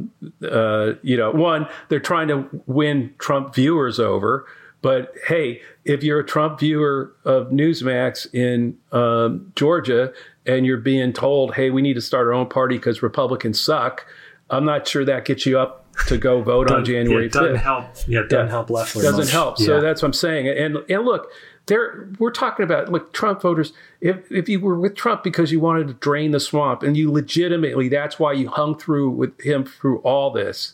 uh, 0.44 0.94
you 1.04 1.16
know, 1.16 1.32
one, 1.32 1.68
they're 1.90 2.00
trying 2.00 2.28
to 2.30 2.50
win 2.66 3.14
Trump 3.20 3.54
viewers 3.54 4.00
over 4.00 4.48
but 4.86 5.16
hey, 5.28 5.64
if 5.84 6.04
you're 6.04 6.20
a 6.20 6.24
Trump 6.24 6.60
viewer 6.60 7.12
of 7.26 7.48
Newsmax 7.48 8.32
in 8.36 8.78
um, 8.92 9.52
Georgia 9.56 10.14
and 10.46 10.64
you're 10.64 10.78
being 10.78 11.12
told, 11.12 11.56
hey, 11.56 11.72
we 11.72 11.82
need 11.82 11.96
to 11.96 12.02
start 12.02 12.28
our 12.28 12.34
own 12.34 12.48
party 12.48 12.76
because 12.78 13.02
Republicans 13.02 13.60
suck, 13.60 14.06
I'm 14.52 14.64
not 14.64 14.88
sure 14.88 15.04
that 15.04 15.26
gets 15.26 15.44
you 15.48 15.58
up 15.58 15.85
to 16.08 16.18
go 16.18 16.42
vote 16.42 16.72
on 16.72 16.86
January 16.86 17.24
yeah, 17.26 17.30
doesn't 17.30 17.56
5th. 17.56 17.62
Help. 17.62 17.86
Yeah, 18.08 18.22
doesn't 18.22 18.46
yeah, 18.48 18.52
help 18.52 18.70
Loeffler. 18.70 19.04
Doesn't 19.04 19.26
much. 19.26 19.32
help. 19.32 19.58
So 19.58 19.76
yeah. 19.76 19.82
that's 19.82 20.02
what 20.02 20.10
I'm 20.10 20.14
saying. 20.14 20.48
And 20.48 20.78
and 20.90 21.06
look, 21.06 21.30
there 21.68 22.10
we're 22.20 22.32
talking 22.32 22.64
about 22.64 22.92
look 22.92 23.14
Trump 23.14 23.42
voters. 23.42 23.74
If 24.02 24.32
if 24.32 24.50
you 24.50 24.60
were 24.60 24.80
with 24.80 24.96
Trump 24.96 25.24
because 25.24 25.52
you 25.52 25.60
wanted 25.60 25.88
to 25.88 25.94
drain 25.96 26.32
the 26.32 26.40
swamp 26.40 26.84
and 26.84 26.96
you 26.96 27.12
legitimately 27.12 27.90
that's 27.90 28.20
why 28.20 28.34
you 28.34 28.50
hung 28.50 28.78
through 28.78 29.12
with 29.12 29.40
him 29.42 29.66
through 29.66 30.00
all 30.00 30.32
this, 30.32 30.74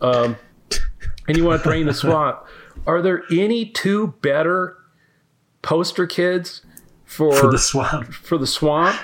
um, 0.00 0.36
and 1.28 1.36
you 1.36 1.44
want 1.44 1.62
to 1.62 1.68
drain 1.68 1.86
the 1.86 1.94
swamp. 1.94 2.38
Are 2.86 3.02
there 3.02 3.22
any 3.30 3.66
two 3.66 4.08
better 4.20 4.78
poster 5.62 6.06
kids 6.06 6.62
for, 7.04 7.34
for 7.34 7.50
the 7.50 7.58
swamp 7.58 8.12
for 8.12 8.38
the 8.38 8.46
swamp 8.46 8.96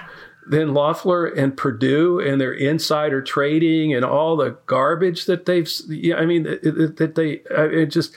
than 0.46 0.75
Loeffler 0.75 1.26
and 1.26 1.56
Perdue 1.56 2.20
and 2.20 2.40
their 2.40 2.52
insider 2.52 3.22
trading 3.22 3.94
and 3.94 4.04
all 4.04 4.37
the 4.37 4.56
garbage 4.66 5.26
that 5.26 5.46
they've? 5.46 5.70
I 6.16 6.25
mean, 6.26 6.44
that 6.44 7.12
they 7.14 7.42
it 7.54 7.87
just 7.87 8.14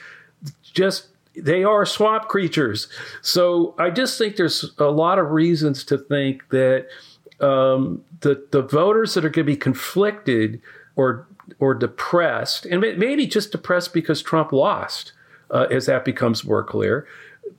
just 0.63 1.07
they 1.35 1.63
are 1.63 1.85
swamp 1.85 2.27
creatures. 2.27 2.87
So 3.21 3.75
I 3.77 3.89
just 3.89 4.17
think 4.17 4.35
there's 4.35 4.71
a 4.77 4.85
lot 4.85 5.19
of 5.19 5.31
reasons 5.31 5.83
to 5.85 5.97
think 5.97 6.49
that 6.49 6.87
um, 7.39 8.03
the 8.21 8.45
the 8.51 8.61
voters 8.61 9.13
that 9.13 9.25
are 9.25 9.29
going 9.29 9.45
to 9.45 9.51
be 9.51 9.57
conflicted 9.57 10.61
or 10.95 11.27
or 11.59 11.73
depressed, 11.73 12.65
and 12.65 12.81
maybe 12.81 13.27
just 13.27 13.51
depressed 13.51 13.93
because 13.93 14.21
Trump 14.21 14.51
lost 14.51 15.11
uh, 15.51 15.67
as 15.69 15.85
that 15.85 16.05
becomes 16.05 16.43
more 16.43 16.63
clear. 16.63 17.07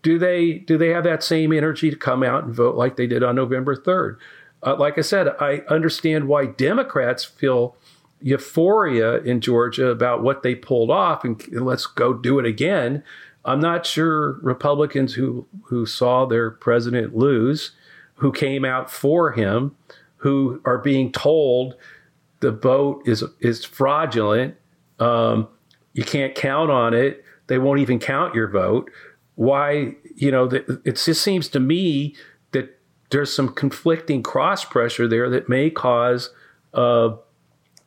Do 0.03 0.19
they 0.19 0.55
do 0.55 0.77
they 0.77 0.89
have 0.89 1.05
that 1.05 1.23
same 1.23 1.53
energy 1.53 1.91
to 1.91 1.97
come 1.97 2.23
out 2.23 2.45
and 2.45 2.55
vote 2.55 2.75
like 2.75 2.97
they 2.97 3.07
did 3.07 3.23
on 3.23 3.37
November 3.37 3.77
third? 3.77 4.19
Uh, 4.67 4.77
like 4.77 4.99
I 4.99 5.03
said, 5.03 5.29
I 5.41 5.63
understand 5.69 6.27
why 6.27 6.47
Democrats 6.47 7.25
feel 7.25 7.77
euphoria 8.21 9.19
in 9.19 9.41
Georgia 9.41 9.89
about 9.89 10.23
what 10.23 10.43
they 10.43 10.55
pulled 10.55 10.91
off, 10.91 11.23
and 11.25 11.41
let's 11.53 11.87
go 11.87 12.13
do 12.13 12.39
it 12.41 12.47
again. 12.47 13.05
I'm 13.45 13.61
not 13.61 13.87
sure 13.87 14.41
Republicans 14.43 15.15
who 15.15 15.47
who 15.67 15.87
saw 15.87 16.27
their 16.27 16.51
president 16.51 17.17
lose, 17.17 17.71
who 18.17 18.33
came 18.33 18.65
out 18.65 18.91
for 18.91 19.33
him, 19.33 19.77
who 20.17 20.61
are 20.65 20.79
being 20.79 21.13
told 21.13 21.77
the 22.41 22.51
vote 22.51 23.03
is 23.07 23.23
is 23.41 23.65
fraudulent. 23.65 24.57
Um, 24.99 25.47
you 25.93 26.05
can't 26.05 26.35
count 26.35 26.71
on 26.71 26.93
it. 26.93 27.25
They 27.47 27.59
won't 27.59 27.79
even 27.79 28.01
count 28.01 28.35
your 28.35 28.49
vote. 28.49 28.91
Why, 29.37 29.95
you 30.17 30.31
know, 30.31 30.47
it 30.85 30.97
just 30.97 31.23
seems 31.23 31.49
to 31.49 31.61
me 31.61 32.17
there's 33.11 33.35
some 33.35 33.49
conflicting 33.49 34.23
cross 34.23 34.65
pressure 34.65 35.07
there 35.07 35.31
that 35.31 35.49
may 35.49 35.71
cause 35.71 36.31
uh, 36.75 37.11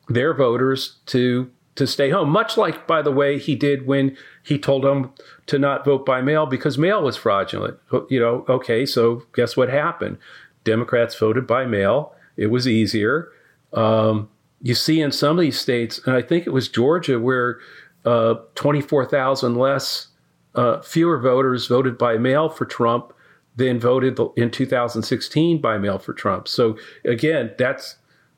their 0.08 0.34
voters 0.34 0.98
to 1.06 1.50
to 1.76 1.86
stay 1.86 2.10
home. 2.10 2.28
Much 2.28 2.56
like, 2.56 2.86
by 2.86 3.00
the 3.00 3.12
way, 3.12 3.38
he 3.38 3.54
did 3.54 3.86
when 3.86 4.16
he 4.42 4.58
told 4.58 4.84
them 4.84 5.12
to 5.46 5.58
not 5.58 5.84
vote 5.84 6.04
by 6.04 6.20
mail 6.20 6.44
because 6.44 6.76
mail 6.76 7.02
was 7.02 7.16
fraudulent. 7.16 7.78
You 8.10 8.20
know, 8.20 8.44
okay, 8.48 8.84
so 8.84 9.22
guess 9.34 9.56
what 9.56 9.70
happened? 9.70 10.18
Democrats 10.64 11.14
voted 11.16 11.46
by 11.46 11.64
mail. 11.64 12.14
It 12.36 12.48
was 12.48 12.68
easier. 12.68 13.28
Um, 13.72 14.28
you 14.60 14.74
see 14.74 15.00
in 15.00 15.12
some 15.12 15.38
of 15.38 15.42
these 15.42 15.58
states, 15.58 16.00
and 16.06 16.14
I 16.14 16.22
think 16.22 16.46
it 16.46 16.50
was 16.50 16.68
Georgia, 16.68 17.18
where 17.18 17.60
uh, 18.04 18.34
24,000 18.56 19.56
less, 19.56 20.08
uh, 20.54 20.80
fewer 20.82 21.18
voters 21.18 21.66
voted 21.66 21.96
by 21.96 22.18
mail 22.18 22.48
for 22.48 22.66
Trump 22.66 23.14
than 23.60 23.78
voted 23.78 24.18
in 24.36 24.50
2016 24.50 25.60
by 25.60 25.76
mail 25.76 25.98
for 25.98 26.14
Trump. 26.14 26.48
So 26.48 26.78
again, 27.04 27.52
that's 27.58 27.96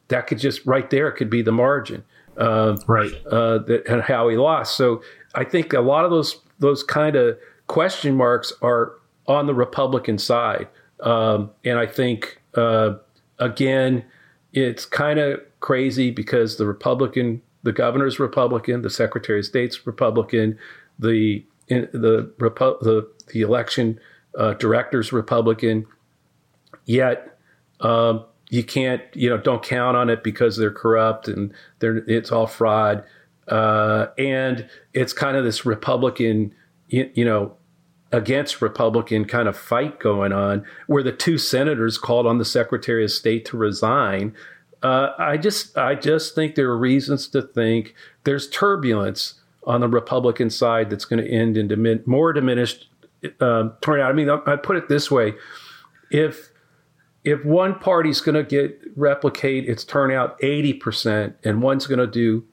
that 0.09 0.27
could 0.27 0.39
just 0.39 0.67
right 0.67 0.91
there 0.91 1.13
could 1.13 1.31
be 1.31 1.43
the 1.43 1.53
margin, 1.53 2.03
uh, 2.37 2.77
right? 2.89 3.13
Uh, 3.25 3.59
that 3.59 3.85
and 3.89 4.03
how 4.03 4.29
he 4.29 4.37
lost. 4.37 4.77
So 4.77 5.01
I 5.37 5.45
think 5.45 5.73
a 5.73 5.81
lot 5.81 6.05
of 6.05 6.11
those 6.11 6.41
those 6.59 6.83
kind 6.83 7.15
of 7.15 7.39
question 7.69 8.17
marks 8.17 8.53
are 8.63 8.95
on 9.29 9.47
the 9.47 9.55
Republican 9.55 10.19
side, 10.19 10.67
um, 11.01 11.51
and 11.65 11.79
I 11.79 11.87
think 11.87 12.43
uh, 12.55 12.95
again, 13.39 14.05
it's 14.53 14.85
kind 14.85 15.21
of 15.21 15.41
crazy 15.61 16.11
because 16.11 16.57
the 16.57 16.67
Republican 16.67 17.43
the 17.63 17.71
governor's 17.71 18.19
Republican, 18.19 18.83
the 18.83 18.91
Secretary 18.91 19.39
of 19.39 19.45
State's 19.45 19.87
Republican, 19.87 20.59
the 20.99 21.45
in, 21.69 21.89
the, 21.93 22.33
the 22.41 23.09
the 23.33 23.41
election 23.41 24.01
uh, 24.39 24.55
director's 24.55 25.13
Republican. 25.13 25.87
Yet 26.85 27.39
um, 27.81 28.25
you 28.51 28.65
can't, 28.65 29.03
you 29.15 29.31
know, 29.31 29.39
don't 29.39 29.63
count 29.63 29.97
on 29.97 30.11
it 30.11 30.23
because 30.25 30.57
they're 30.57 30.73
corrupt 30.73 31.29
and 31.29 31.53
they're 31.79 31.99
it's 32.09 32.33
all 32.33 32.47
fraud. 32.47 33.05
Uh, 33.49 34.07
and 34.19 34.69
it's 34.95 35.13
kind 35.13 35.37
of 35.37 35.45
this 35.45 35.67
Republican, 35.67 36.55
you, 36.89 37.11
you 37.15 37.25
know, 37.25 37.57
against 38.13 38.61
Republican 38.61 39.25
kind 39.25 39.49
of 39.49 39.57
fight 39.57 39.99
going 39.99 40.33
on, 40.33 40.65
where 40.87 41.03
the 41.03 41.13
two 41.13 41.39
senators 41.39 41.99
called 41.99 42.27
on 42.27 42.39
the 42.39 42.45
Secretary 42.45 43.05
of 43.05 43.11
State 43.11 43.45
to 43.47 43.57
resign 43.57 44.35
uh, 44.83 45.15
I 45.19 45.37
just 45.37 45.77
I 45.79 45.95
just 45.95 46.35
think 46.35 46.55
there 46.55 46.69
are 46.69 46.79
reasons 46.79 47.29
to 47.29 47.43
think 47.43 47.95
there's 48.25 48.49
turbulence 48.49 49.35
on 49.65 49.81
the 49.81 49.89
Republican 49.89 50.51
side 50.51 50.91
that's 50.91 51.05
going 51.05 51.25
to 51.25 51.31
end 51.31 51.57
in 51.57 51.69
dimin- 51.69 52.07
more 52.07 52.33
diminished 52.33 52.89
uh, 53.41 53.71
turnout. 53.81 54.11
I 54.11 54.13
mean, 54.13 54.31
I 54.31 54.57
put 54.57 54.77
it 54.77 54.89
this 54.89 55.11
way: 55.11 55.35
if 56.11 56.53
if 57.25 57.45
one 57.45 57.79
party's 57.79 58.21
going 58.21 58.35
to 58.35 58.43
get 58.43 58.81
replicate 58.97 59.69
its 59.69 59.85
turnout 59.85 60.39
80% 60.41 61.35
and 61.45 61.63
one's 61.63 61.87
going 61.87 62.01
to 62.01 62.07
do 62.07 62.45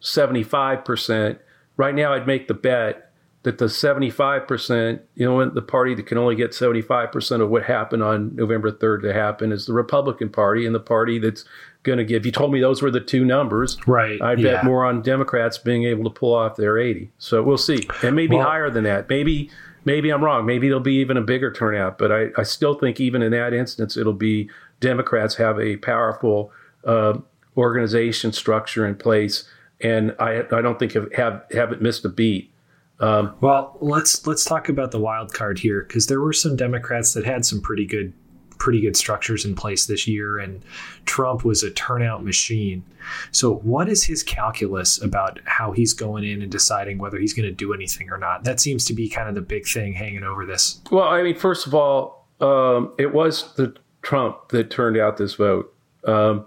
75%, 0.00 1.38
right 1.76 1.94
now 1.94 2.14
I'd 2.14 2.26
make 2.26 2.48
the 2.48 2.54
bet 2.54 3.12
that 3.42 3.58
the 3.58 3.66
75%, 3.66 5.00
you 5.14 5.24
know, 5.26 5.48
the 5.48 5.62
party 5.62 5.94
that 5.94 6.06
can 6.06 6.18
only 6.18 6.34
get 6.34 6.50
75% 6.50 7.40
of 7.40 7.50
what 7.50 7.64
happened 7.64 8.02
on 8.02 8.34
November 8.34 8.72
3rd 8.72 9.02
to 9.02 9.12
happen 9.12 9.52
is 9.52 9.66
the 9.66 9.72
Republican 9.72 10.28
Party 10.28 10.66
and 10.66 10.74
the 10.74 10.80
party 10.80 11.18
that's 11.18 11.44
going 11.84 11.98
to 11.98 12.04
give. 12.04 12.26
You 12.26 12.32
told 12.32 12.52
me 12.52 12.60
those 12.60 12.82
were 12.82 12.90
the 12.90 13.00
two 13.00 13.24
numbers. 13.24 13.78
Right. 13.86 14.20
I 14.20 14.34
yeah. 14.34 14.54
bet 14.54 14.64
more 14.64 14.84
on 14.84 15.02
Democrats 15.02 15.56
being 15.56 15.84
able 15.84 16.04
to 16.04 16.10
pull 16.10 16.34
off 16.34 16.56
their 16.56 16.78
80. 16.78 17.12
So 17.18 17.42
we'll 17.42 17.58
see. 17.58 17.88
And 18.02 18.16
maybe 18.16 18.36
well, 18.36 18.46
higher 18.46 18.70
than 18.70 18.84
that. 18.84 19.08
Maybe 19.08 19.50
maybe 19.88 20.10
I'm 20.10 20.22
wrong. 20.22 20.44
Maybe 20.44 20.66
it'll 20.66 20.80
be 20.80 20.96
even 20.96 21.16
a 21.16 21.22
bigger 21.22 21.50
turnout. 21.50 21.96
But 21.96 22.12
I, 22.12 22.26
I 22.36 22.42
still 22.42 22.74
think 22.74 23.00
even 23.00 23.22
in 23.22 23.32
that 23.32 23.54
instance, 23.54 23.96
it'll 23.96 24.12
be 24.12 24.50
Democrats 24.80 25.36
have 25.36 25.58
a 25.58 25.78
powerful 25.78 26.52
uh, 26.84 27.18
organization 27.56 28.32
structure 28.32 28.86
in 28.86 28.96
place. 28.96 29.48
And 29.80 30.14
I, 30.20 30.44
I 30.52 30.60
don't 30.60 30.78
think 30.78 30.92
have, 30.92 31.10
have 31.14 31.42
haven't 31.52 31.80
missed 31.80 32.04
a 32.04 32.10
beat. 32.10 32.52
Um, 33.00 33.34
well, 33.40 33.78
let's 33.80 34.26
let's 34.26 34.44
talk 34.44 34.68
about 34.68 34.90
the 34.90 35.00
wild 35.00 35.32
card 35.32 35.60
here 35.60 35.84
because 35.84 36.08
there 36.08 36.20
were 36.20 36.34
some 36.34 36.54
Democrats 36.54 37.14
that 37.14 37.24
had 37.24 37.46
some 37.46 37.62
pretty 37.62 37.86
good 37.86 38.12
pretty 38.58 38.80
good 38.80 38.96
structures 38.96 39.44
in 39.44 39.54
place 39.54 39.86
this 39.86 40.06
year, 40.06 40.38
and 40.38 40.62
Trump 41.06 41.44
was 41.44 41.62
a 41.62 41.70
turnout 41.70 42.24
machine. 42.24 42.84
So, 43.30 43.56
what 43.56 43.88
is 43.88 44.04
his 44.04 44.22
calculus 44.22 45.00
about 45.00 45.40
how 45.44 45.72
he's 45.72 45.94
going 45.94 46.24
in 46.24 46.42
and 46.42 46.50
deciding 46.50 46.98
whether 46.98 47.18
he's 47.18 47.34
going 47.34 47.48
to 47.48 47.54
do 47.54 47.72
anything 47.72 48.10
or 48.10 48.18
not? 48.18 48.44
That 48.44 48.60
seems 48.60 48.84
to 48.86 48.94
be 48.94 49.08
kind 49.08 49.28
of 49.28 49.34
the 49.34 49.40
big 49.40 49.66
thing 49.66 49.94
hanging 49.94 50.24
over 50.24 50.44
this. 50.44 50.80
Well, 50.90 51.08
I 51.08 51.22
mean, 51.22 51.36
first 51.36 51.66
of 51.66 51.74
all, 51.74 52.26
um, 52.40 52.92
it 52.98 53.14
was 53.14 53.54
the 53.54 53.74
Trump 54.02 54.48
that 54.48 54.70
turned 54.70 54.96
out 54.96 55.16
this 55.16 55.34
vote. 55.34 55.74
Um, 56.04 56.46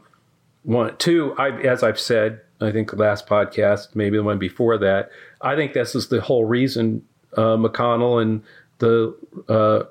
one, 0.63 0.96
two, 0.98 1.34
I, 1.38 1.50
as 1.62 1.84
I've 1.84 2.00
said, 2.00 2.41
I 2.60 2.72
think 2.72 2.91
the 2.91 2.98
last 2.98 3.27
podcast, 3.27 3.96
maybe 3.96 4.18
the 4.18 4.24
one 4.24 4.38
before 4.38 4.77
that, 4.77 5.10
I 5.41 5.56
think 5.56 5.74
this 5.74 5.96
is 5.96 6.08
the 6.10 6.22
whole 6.22 6.46
reason 6.46 7.03
uh, 7.36 7.58
McConnell 7.58 8.22
and 8.22 8.44
the 8.80 9.15
uh, 9.48 9.84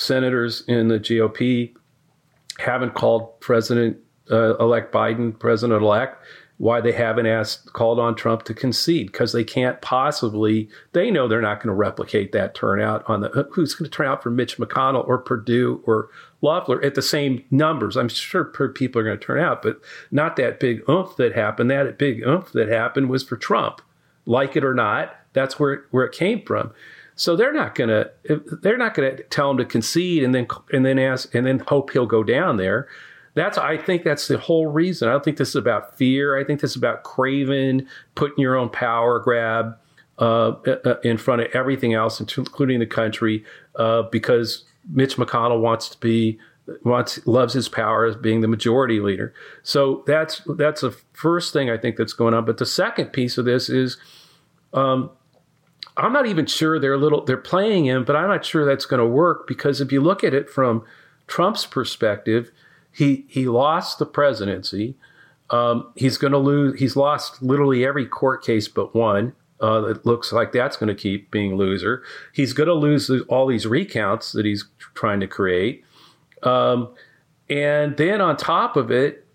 senators 0.00 0.62
in 0.66 0.88
the 0.88 0.98
GOP 0.98 1.74
haven't 2.58 2.94
called 2.94 3.38
President 3.40 3.96
uh, 4.30 4.56
elect 4.58 4.92
Biden 4.92 5.38
President 5.38 5.82
elect. 5.82 6.24
Why 6.58 6.82
they 6.82 6.92
haven't 6.92 7.24
asked 7.24 7.72
called 7.72 7.98
on 7.98 8.14
Trump 8.14 8.42
to 8.42 8.52
concede 8.52 9.10
because 9.10 9.32
they 9.32 9.44
can't 9.44 9.80
possibly. 9.80 10.68
They 10.92 11.10
know 11.10 11.26
they're 11.26 11.40
not 11.40 11.58
going 11.58 11.68
to 11.68 11.74
replicate 11.74 12.32
that 12.32 12.54
turnout 12.54 13.02
on 13.08 13.22
the 13.22 13.48
who's 13.52 13.74
going 13.74 13.90
to 13.90 13.96
turn 13.96 14.06
out 14.06 14.22
for 14.22 14.30
Mitch 14.30 14.58
McConnell 14.58 15.08
or 15.08 15.16
Perdue 15.16 15.82
or 15.86 16.10
Loeffler 16.42 16.84
at 16.84 16.94
the 16.94 17.02
same 17.02 17.44
numbers. 17.50 17.96
I'm 17.96 18.10
sure 18.10 18.44
people 18.44 19.00
are 19.00 19.04
going 19.04 19.18
to 19.18 19.24
turn 19.24 19.40
out, 19.40 19.62
but 19.62 19.80
not 20.10 20.36
that 20.36 20.60
big 20.60 20.86
oomph 20.86 21.16
that 21.16 21.34
happened. 21.34 21.70
That 21.70 21.96
big 21.96 22.26
oomph 22.26 22.52
that 22.52 22.68
happened 22.68 23.08
was 23.08 23.22
for 23.22 23.38
Trump, 23.38 23.80
like 24.26 24.54
it 24.54 24.64
or 24.64 24.74
not. 24.74 25.16
That's 25.32 25.58
where 25.58 25.84
where 25.92 26.04
it 26.04 26.12
came 26.12 26.42
from. 26.42 26.74
So 27.20 27.36
they're 27.36 27.52
not 27.52 27.74
going 27.74 27.90
to 27.90 28.10
they're 28.62 28.78
not 28.78 28.94
to 28.94 29.22
tell 29.24 29.50
him 29.50 29.58
to 29.58 29.66
concede 29.66 30.24
and 30.24 30.34
then 30.34 30.46
and 30.72 30.86
then 30.86 30.98
ask 30.98 31.34
and 31.34 31.46
then 31.46 31.58
hope 31.58 31.90
he'll 31.90 32.06
go 32.06 32.24
down 32.24 32.56
there. 32.56 32.88
That's 33.34 33.58
I 33.58 33.76
think 33.76 34.04
that's 34.04 34.26
the 34.26 34.38
whole 34.38 34.68
reason. 34.68 35.06
I 35.06 35.12
don't 35.12 35.22
think 35.22 35.36
this 35.36 35.50
is 35.50 35.56
about 35.56 35.98
fear. 35.98 36.38
I 36.38 36.44
think 36.44 36.62
this 36.62 36.70
is 36.70 36.76
about 36.78 37.04
craven, 37.04 37.86
putting 38.14 38.38
your 38.38 38.56
own 38.56 38.70
power 38.70 39.18
grab 39.18 39.76
uh, 40.18 40.52
uh 40.86 40.94
in 41.04 41.18
front 41.18 41.42
of 41.42 41.48
everything 41.52 41.92
else, 41.92 42.22
including 42.22 42.78
the 42.78 42.86
country, 42.86 43.44
uh, 43.76 44.04
because 44.04 44.64
Mitch 44.88 45.16
McConnell 45.16 45.60
wants 45.60 45.90
to 45.90 45.98
be 45.98 46.38
wants 46.84 47.26
loves 47.26 47.52
his 47.52 47.68
power 47.68 48.06
as 48.06 48.16
being 48.16 48.40
the 48.40 48.48
majority 48.48 48.98
leader. 48.98 49.34
So 49.62 50.04
that's 50.06 50.40
that's 50.56 50.80
the 50.80 50.96
first 51.12 51.52
thing 51.52 51.68
I 51.68 51.76
think 51.76 51.96
that's 51.96 52.14
going 52.14 52.32
on. 52.32 52.46
But 52.46 52.56
the 52.56 52.64
second 52.64 53.12
piece 53.12 53.36
of 53.36 53.44
this 53.44 53.68
is. 53.68 53.98
Um, 54.72 55.10
I'm 55.96 56.12
not 56.12 56.26
even 56.26 56.46
sure 56.46 56.78
they're 56.78 56.96
little 56.96 57.24
they're 57.24 57.36
playing 57.36 57.86
him, 57.86 58.04
but 58.04 58.16
I'm 58.16 58.28
not 58.28 58.44
sure 58.44 58.64
that's 58.64 58.86
going 58.86 59.00
to 59.00 59.06
work 59.06 59.46
because 59.46 59.80
if 59.80 59.92
you 59.92 60.00
look 60.00 60.24
at 60.24 60.34
it 60.34 60.48
from 60.48 60.84
Trump's 61.26 61.66
perspective, 61.66 62.50
he 62.92 63.24
he 63.28 63.46
lost 63.46 63.98
the 63.98 64.06
presidency. 64.06 64.96
Um, 65.50 65.92
he's 65.96 66.16
going 66.16 66.32
to 66.32 66.38
lose. 66.38 66.78
He's 66.78 66.96
lost 66.96 67.42
literally 67.42 67.84
every 67.84 68.06
court 68.06 68.44
case 68.44 68.68
but 68.68 68.94
one. 68.94 69.34
Uh, 69.62 69.84
it 69.90 70.06
looks 70.06 70.32
like 70.32 70.52
that's 70.52 70.76
going 70.76 70.88
to 70.88 70.94
keep 70.94 71.30
being 71.30 71.52
a 71.52 71.56
loser. 71.56 72.02
He's 72.32 72.54
going 72.54 72.68
to 72.68 72.74
lose 72.74 73.10
all 73.28 73.46
these 73.46 73.66
recounts 73.66 74.32
that 74.32 74.46
he's 74.46 74.64
trying 74.94 75.20
to 75.20 75.26
create, 75.26 75.84
um, 76.42 76.88
and 77.50 77.96
then 77.96 78.20
on 78.20 78.36
top 78.36 78.76
of 78.76 78.90
it, 78.90 79.26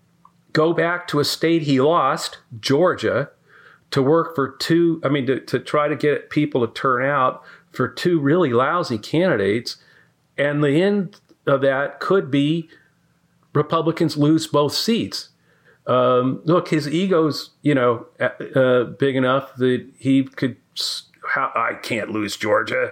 go 0.52 0.72
back 0.72 1.06
to 1.08 1.20
a 1.20 1.24
state 1.24 1.62
he 1.62 1.80
lost, 1.80 2.38
Georgia, 2.58 3.30
to 3.90 4.02
work 4.02 4.34
for 4.34 4.56
two, 4.56 5.00
I 5.04 5.08
mean, 5.08 5.26
to, 5.26 5.40
to 5.40 5.58
try 5.58 5.88
to 5.88 5.96
get 5.96 6.30
people 6.30 6.66
to 6.66 6.72
turn 6.72 7.04
out 7.04 7.42
for 7.72 7.88
two 7.88 8.20
really 8.20 8.52
lousy 8.52 8.98
candidates. 8.98 9.76
And 10.36 10.62
the 10.62 10.82
end 10.82 11.20
of 11.46 11.60
that 11.62 12.00
could 12.00 12.30
be 12.30 12.68
Republicans 13.54 14.16
lose 14.16 14.46
both 14.46 14.74
seats. 14.74 15.30
Um, 15.86 16.42
look, 16.44 16.68
his 16.68 16.88
ego's, 16.88 17.50
you 17.62 17.74
know, 17.74 18.06
uh, 18.20 18.84
big 18.84 19.14
enough 19.14 19.54
that 19.56 19.86
he 19.96 20.24
could, 20.24 20.56
how, 21.30 21.52
I 21.54 21.74
can't 21.74 22.10
lose 22.10 22.36
Georgia. 22.36 22.90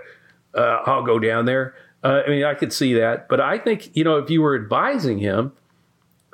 Uh, 0.55 0.79
I'll 0.87 1.03
go 1.03 1.19
down 1.19 1.45
there. 1.47 1.75
Uh, 2.05 2.23
I 2.25 2.31
mean, 2.31 2.45
I 2.45 2.55
could 2.55 2.73
see 2.73 2.95
that. 2.95 3.29
But 3.29 3.41
I 3.41 3.59
think, 3.59 3.97
you 3.97 4.05
know, 4.05 4.19
if 4.19 4.31
you 4.31 4.43
were 4.43 4.55
advising 4.55 5.19
him, 5.19 5.53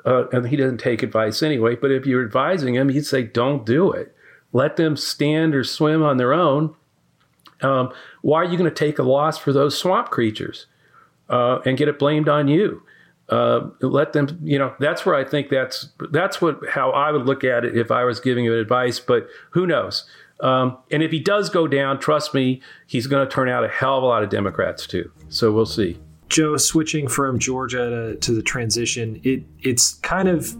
uh, 0.05 0.27
and 0.29 0.47
he 0.47 0.55
doesn't 0.55 0.79
take 0.79 1.01
advice 1.01 1.41
anyway, 1.41 1.75
but 1.75 1.91
if 1.91 2.05
you're 2.05 2.23
advising 2.23 2.75
him, 2.75 2.89
he'd 2.89 3.05
say, 3.05 3.23
don't 3.23 3.65
do 3.65 3.91
it 3.91 4.15
let 4.53 4.75
them 4.75 4.95
stand 4.95 5.55
or 5.55 5.63
swim 5.63 6.03
on 6.03 6.17
their 6.17 6.33
own. 6.33 6.75
Um, 7.61 7.93
why 8.21 8.41
are 8.41 8.45
you 8.45 8.57
going 8.57 8.69
to 8.69 8.75
take 8.75 8.99
a 8.99 9.03
loss 9.03 9.37
for 9.37 9.53
those 9.53 9.77
swamp 9.77 10.09
creatures 10.09 10.65
uh, 11.29 11.59
and 11.65 11.77
get 11.77 11.87
it 11.87 11.99
blamed 11.99 12.27
on 12.27 12.47
you? 12.47 12.83
Uh, 13.29 13.69
let 13.81 14.13
them, 14.13 14.39
you 14.43 14.59
know, 14.59 14.73
that's 14.79 15.05
where 15.05 15.15
I 15.15 15.23
think 15.23 15.49
that's 15.49 15.89
that's 16.11 16.41
what 16.41 16.59
how 16.69 16.91
I 16.91 17.11
would 17.11 17.25
look 17.25 17.45
at 17.45 17.63
it 17.63 17.77
if 17.77 17.89
I 17.89 18.03
was 18.03 18.19
giving 18.19 18.43
you 18.43 18.57
advice. 18.59 18.99
But 18.99 19.27
who 19.51 19.65
knows? 19.65 20.05
Um, 20.41 20.77
and 20.91 21.01
if 21.01 21.11
he 21.11 21.19
does 21.19 21.49
go 21.49 21.67
down, 21.67 21.99
trust 21.99 22.33
me, 22.33 22.61
he's 22.87 23.07
going 23.07 23.25
to 23.25 23.31
turn 23.31 23.47
out 23.47 23.63
a 23.63 23.69
hell 23.69 23.97
of 23.97 24.03
a 24.03 24.07
lot 24.07 24.23
of 24.23 24.29
Democrats 24.29 24.85
too. 24.87 25.09
So 25.29 25.51
we'll 25.51 25.65
see. 25.65 25.99
Joe, 26.29 26.57
switching 26.57 27.07
from 27.07 27.39
Georgia 27.39 27.89
to, 27.89 28.15
to 28.15 28.33
the 28.33 28.41
transition, 28.41 29.21
it 29.23 29.43
it's 29.59 29.93
kind 29.95 30.27
of 30.27 30.55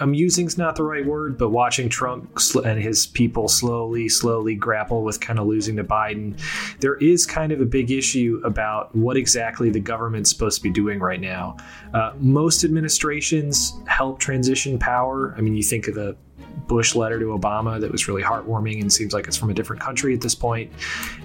amusing's 0.00 0.58
not 0.58 0.76
the 0.76 0.82
right 0.82 1.04
word, 1.04 1.38
but 1.38 1.50
watching 1.50 1.88
Trump 1.88 2.38
and 2.64 2.80
his 2.80 3.06
people 3.06 3.48
slowly, 3.48 4.08
slowly 4.08 4.54
grapple 4.54 5.02
with 5.02 5.20
kind 5.20 5.38
of 5.38 5.46
losing 5.46 5.76
to 5.76 5.84
Biden, 5.84 6.38
there 6.80 6.96
is 6.96 7.26
kind 7.26 7.52
of 7.52 7.60
a 7.60 7.64
big 7.64 7.90
issue 7.90 8.40
about 8.44 8.94
what 8.94 9.16
exactly 9.16 9.70
the 9.70 9.80
government's 9.80 10.30
supposed 10.30 10.58
to 10.58 10.62
be 10.62 10.70
doing 10.70 11.00
right 11.00 11.20
now. 11.20 11.56
Uh, 11.94 12.12
most 12.18 12.64
administrations 12.64 13.72
help 13.86 14.18
transition 14.18 14.78
power. 14.78 15.34
I 15.36 15.40
mean, 15.40 15.54
you 15.54 15.62
think 15.62 15.88
of 15.88 15.94
the 15.94 16.16
Bush 16.66 16.94
letter 16.94 17.18
to 17.18 17.26
Obama 17.26 17.80
that 17.80 17.90
was 17.90 18.06
really 18.06 18.22
heartwarming 18.22 18.80
and 18.80 18.92
seems 18.92 19.12
like 19.12 19.26
it's 19.26 19.36
from 19.36 19.50
a 19.50 19.54
different 19.54 19.82
country 19.82 20.14
at 20.14 20.20
this 20.20 20.34
point. 20.34 20.70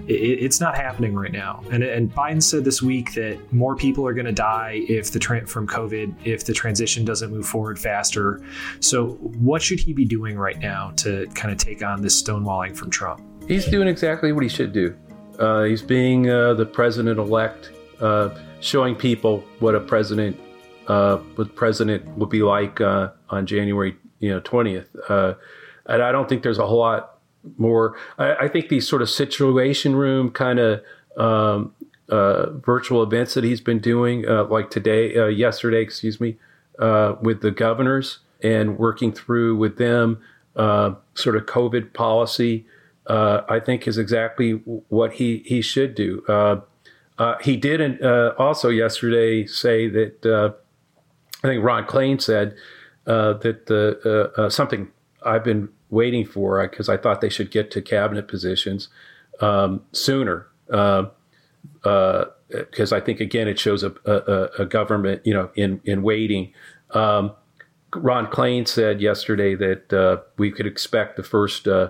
It, 0.07 0.13
it's 0.13 0.59
not 0.59 0.75
happening 0.75 1.13
right 1.13 1.31
now. 1.31 1.63
And, 1.71 1.83
and 1.83 2.13
Biden 2.13 2.41
said 2.41 2.63
this 2.63 2.81
week 2.81 3.13
that 3.13 3.37
more 3.53 3.75
people 3.75 4.07
are 4.07 4.13
going 4.13 4.25
to 4.25 4.31
die 4.31 4.83
if 4.89 5.11
the 5.11 5.19
tra- 5.19 5.45
from 5.45 5.67
COVID 5.67 6.15
if 6.25 6.45
the 6.45 6.53
transition 6.53 7.05
doesn't 7.05 7.31
move 7.31 7.45
forward 7.45 7.79
faster. 7.79 8.41
So, 8.79 9.09
what 9.39 9.61
should 9.61 9.79
he 9.79 9.93
be 9.93 10.05
doing 10.05 10.37
right 10.37 10.59
now 10.59 10.91
to 10.97 11.27
kind 11.35 11.51
of 11.51 11.57
take 11.57 11.83
on 11.83 12.01
this 12.01 12.21
stonewalling 12.21 12.75
from 12.75 12.89
Trump? 12.89 13.21
He's 13.47 13.65
doing 13.65 13.87
exactly 13.87 14.31
what 14.31 14.43
he 14.43 14.49
should 14.49 14.73
do. 14.73 14.95
Uh, 15.37 15.63
he's 15.63 15.81
being 15.81 16.29
uh, 16.29 16.53
the 16.53 16.65
president 16.65 17.19
elect, 17.19 17.71
uh, 17.99 18.29
showing 18.61 18.95
people 18.95 19.43
what 19.59 19.75
a 19.75 19.79
president, 19.79 20.39
uh, 20.87 21.17
what 21.35 21.55
president 21.55 22.07
would 22.17 22.29
be 22.29 22.41
like 22.41 22.81
uh, 22.81 23.09
on 23.29 23.45
January 23.45 23.95
you 24.25 24.33
know 24.33 24.41
20th. 24.41 24.87
Uh, 25.07 25.35
and 25.85 26.01
I 26.01 26.11
don't 26.11 26.27
think 26.27 26.41
there's 26.41 26.57
a 26.57 26.65
whole 26.65 26.79
lot 26.79 27.19
more. 27.57 27.95
I, 28.17 28.35
I 28.35 28.47
think 28.47 28.69
these 28.69 28.87
sort 28.87 29.01
of 29.01 29.09
situation 29.09 29.95
room 29.95 30.31
kind 30.31 30.59
of 30.59 30.81
um, 31.15 31.73
uh, 32.09 32.49
virtual 32.51 33.03
events 33.03 33.35
that 33.35 33.43
he's 33.43 33.61
been 33.61 33.79
doing, 33.79 34.27
uh, 34.27 34.45
like 34.45 34.71
today, 34.71 35.15
uh, 35.15 35.27
yesterday, 35.27 35.81
excuse 35.81 36.19
me, 36.19 36.37
uh, 36.79 37.15
with 37.21 37.41
the 37.41 37.51
governors 37.51 38.19
and 38.41 38.77
working 38.79 39.11
through 39.11 39.55
with 39.57 39.77
them 39.77 40.19
uh, 40.55 40.93
sort 41.13 41.35
of 41.35 41.45
COVID 41.45 41.93
policy. 41.93 42.65
I 43.07 43.61
think 43.63 43.87
is 43.87 43.99
exactly 43.99 44.53
what 44.89 45.13
he 45.13 45.43
he 45.45 45.61
should 45.61 45.93
do. 45.93 46.23
he 47.43 47.55
did 47.55 48.01
not 48.01 48.39
also 48.39 48.69
yesterday 48.69 49.45
say 49.45 49.87
that 49.87 50.55
I 51.43 51.47
think 51.47 51.63
Ron 51.63 51.85
Klain 51.85 52.19
said 52.19 52.55
uh, 53.07 53.33
that 53.33 53.67
the 53.67 54.31
uh, 54.37 54.41
uh, 54.41 54.49
something 54.49 54.89
I've 55.23 55.43
been 55.43 55.69
waiting 55.89 56.25
for 56.25 56.65
because 56.67 56.89
I 56.89 56.97
thought 56.97 57.21
they 57.21 57.29
should 57.29 57.51
get 57.51 57.71
to 57.71 57.81
cabinet 57.81 58.27
positions 58.27 58.89
um, 59.41 59.81
sooner. 59.91 60.47
Because 60.67 61.11
I 62.91 62.99
think 62.99 63.19
again 63.19 63.47
it 63.47 63.59
shows 63.59 63.83
a, 63.83 63.93
a, 64.05 64.63
a, 64.63 64.65
government, 64.65 65.21
you 65.25 65.33
know, 65.33 65.51
in 65.55 65.81
in 65.83 66.01
waiting. 66.01 66.53
Um, 66.91 67.33
Ron 67.95 68.27
Klain 68.27 68.67
said 68.67 69.01
yesterday 69.01 69.55
that 69.55 69.93
uh, 69.93 70.17
we 70.37 70.51
could 70.51 70.65
expect 70.65 71.15
the 71.15 71.23
first 71.23 71.67
uh, 71.67 71.89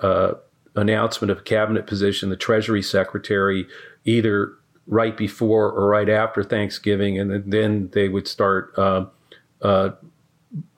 uh, 0.00 0.34
announcement 0.74 1.30
of 1.30 1.38
a 1.38 1.42
cabinet 1.42 1.86
position, 1.86 2.30
the 2.30 2.36
Treasury 2.36 2.82
Secretary, 2.82 3.66
either 4.04 4.52
right 4.86 5.16
before 5.16 5.70
or 5.70 5.88
right 5.88 6.08
after 6.08 6.42
Thanksgiving, 6.42 7.18
and 7.18 7.50
then 7.50 7.90
they 7.92 8.08
would 8.08 8.28
start 8.28 8.72
uh, 8.76 9.06
uh, 9.62 9.90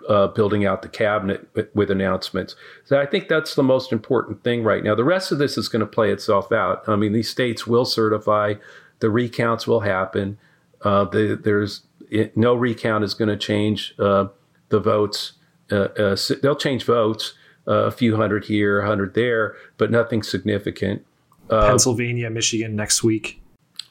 uh, 0.09 0.29
building 0.29 0.65
out 0.65 0.83
the 0.83 0.89
cabinet 0.89 1.49
with, 1.55 1.69
with, 1.75 1.91
announcements. 1.91 2.57
So 2.85 2.99
I 2.99 3.07
think 3.07 3.29
that's 3.29 3.55
the 3.55 3.63
most 3.63 3.93
important 3.93 4.43
thing 4.43 4.65
right 4.65 4.83
now. 4.83 4.95
The 4.95 5.05
rest 5.05 5.31
of 5.31 5.39
this 5.39 5.59
is 5.59 5.69
going 5.69 5.81
to 5.81 5.87
play 5.87 6.11
itself 6.11 6.51
out. 6.51 6.89
I 6.89 6.97
mean, 6.97 7.13
these 7.13 7.29
states 7.29 7.67
will 7.67 7.85
certify, 7.85 8.55
the 9.01 9.11
recounts 9.11 9.67
will 9.67 9.81
happen. 9.81 10.39
Uh, 10.83 11.05
the, 11.05 11.39
there's 11.43 11.83
it, 12.11 12.37
no 12.37 12.55
recount 12.55 13.05
is 13.05 13.13
going 13.15 13.29
to 13.29 13.37
change 13.37 13.95
uh, 13.99 14.29
the 14.71 14.81
votes. 14.81 15.33
Uh, 15.71 16.17
they'll 16.43 16.57
change 16.57 16.85
votes, 16.85 17.35
a 17.67 17.91
few 17.91 18.17
hundred 18.17 18.47
here, 18.47 18.81
a 18.81 18.87
hundred 18.87 19.13
there, 19.13 19.55
but 19.77 19.91
nothing 19.91 20.23
significant. 20.23 21.05
Pennsylvania, 21.51 22.31
Michigan 22.31 22.75
next 22.75 23.03
week 23.03 23.43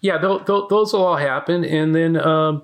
yeah, 0.01 0.17
they'll, 0.17 0.39
they'll, 0.39 0.67
those 0.67 0.93
will 0.93 1.05
all 1.05 1.17
happen, 1.17 1.63
and 1.63 1.95
then 1.95 2.17
um, 2.17 2.63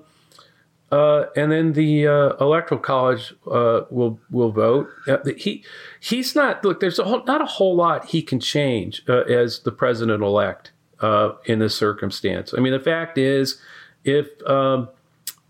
uh, 0.94 1.26
and 1.34 1.50
then 1.50 1.72
the 1.72 2.06
uh, 2.06 2.36
electoral 2.40 2.80
college 2.80 3.34
uh, 3.50 3.80
will 3.90 4.20
will 4.30 4.52
vote. 4.52 4.88
Uh, 5.08 5.18
he 5.36 5.64
he's 5.98 6.36
not 6.36 6.64
look. 6.64 6.78
There's 6.78 7.00
a 7.00 7.04
whole, 7.04 7.24
not 7.24 7.40
a 7.40 7.46
whole 7.46 7.74
lot 7.74 8.04
he 8.06 8.22
can 8.22 8.38
change 8.38 9.02
uh, 9.08 9.22
as 9.22 9.58
the 9.60 9.72
president 9.72 10.22
elect 10.22 10.70
uh, 11.00 11.32
in 11.46 11.58
this 11.58 11.74
circumstance. 11.74 12.54
I 12.56 12.60
mean, 12.60 12.72
the 12.72 12.78
fact 12.78 13.18
is, 13.18 13.60
if 14.04 14.28
um, 14.46 14.88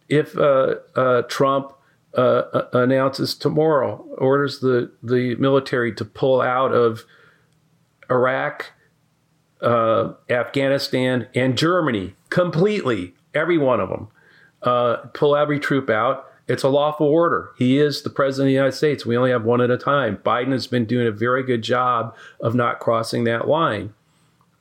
if 0.08 0.32
Trump 1.28 1.72
announces 2.14 3.34
tomorrow, 3.34 3.96
orders 4.16 4.60
the 4.60 4.92
the 5.02 5.34
military 5.34 5.92
to 5.96 6.06
pull 6.06 6.40
out 6.40 6.72
of 6.72 7.04
Iraq 8.10 8.72
uh, 9.60 10.14
Afghanistan, 10.30 11.26
and 11.34 11.58
Germany 11.58 12.14
completely, 12.30 13.14
every 13.34 13.58
one 13.58 13.80
of 13.80 13.90
them. 13.90 14.08
Uh, 14.64 14.96
pull 15.12 15.36
every 15.36 15.60
troop 15.60 15.90
out. 15.90 16.26
It's 16.46 16.62
a 16.62 16.68
lawful 16.68 17.06
order. 17.06 17.50
He 17.56 17.78
is 17.78 18.02
the 18.02 18.10
president 18.10 18.46
of 18.46 18.50
the 18.50 18.54
United 18.54 18.76
States. 18.76 19.06
We 19.06 19.16
only 19.16 19.30
have 19.30 19.44
one 19.44 19.60
at 19.60 19.70
a 19.70 19.78
time. 19.78 20.18
Biden 20.18 20.52
has 20.52 20.66
been 20.66 20.84
doing 20.84 21.06
a 21.06 21.10
very 21.10 21.42
good 21.42 21.62
job 21.62 22.14
of 22.40 22.54
not 22.54 22.80
crossing 22.80 23.24
that 23.24 23.48
line, 23.48 23.94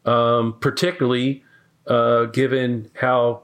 um, 0.06 0.58
particularly 0.62 1.44
uh, 1.88 2.26
given 2.26 2.90
how 2.96 3.44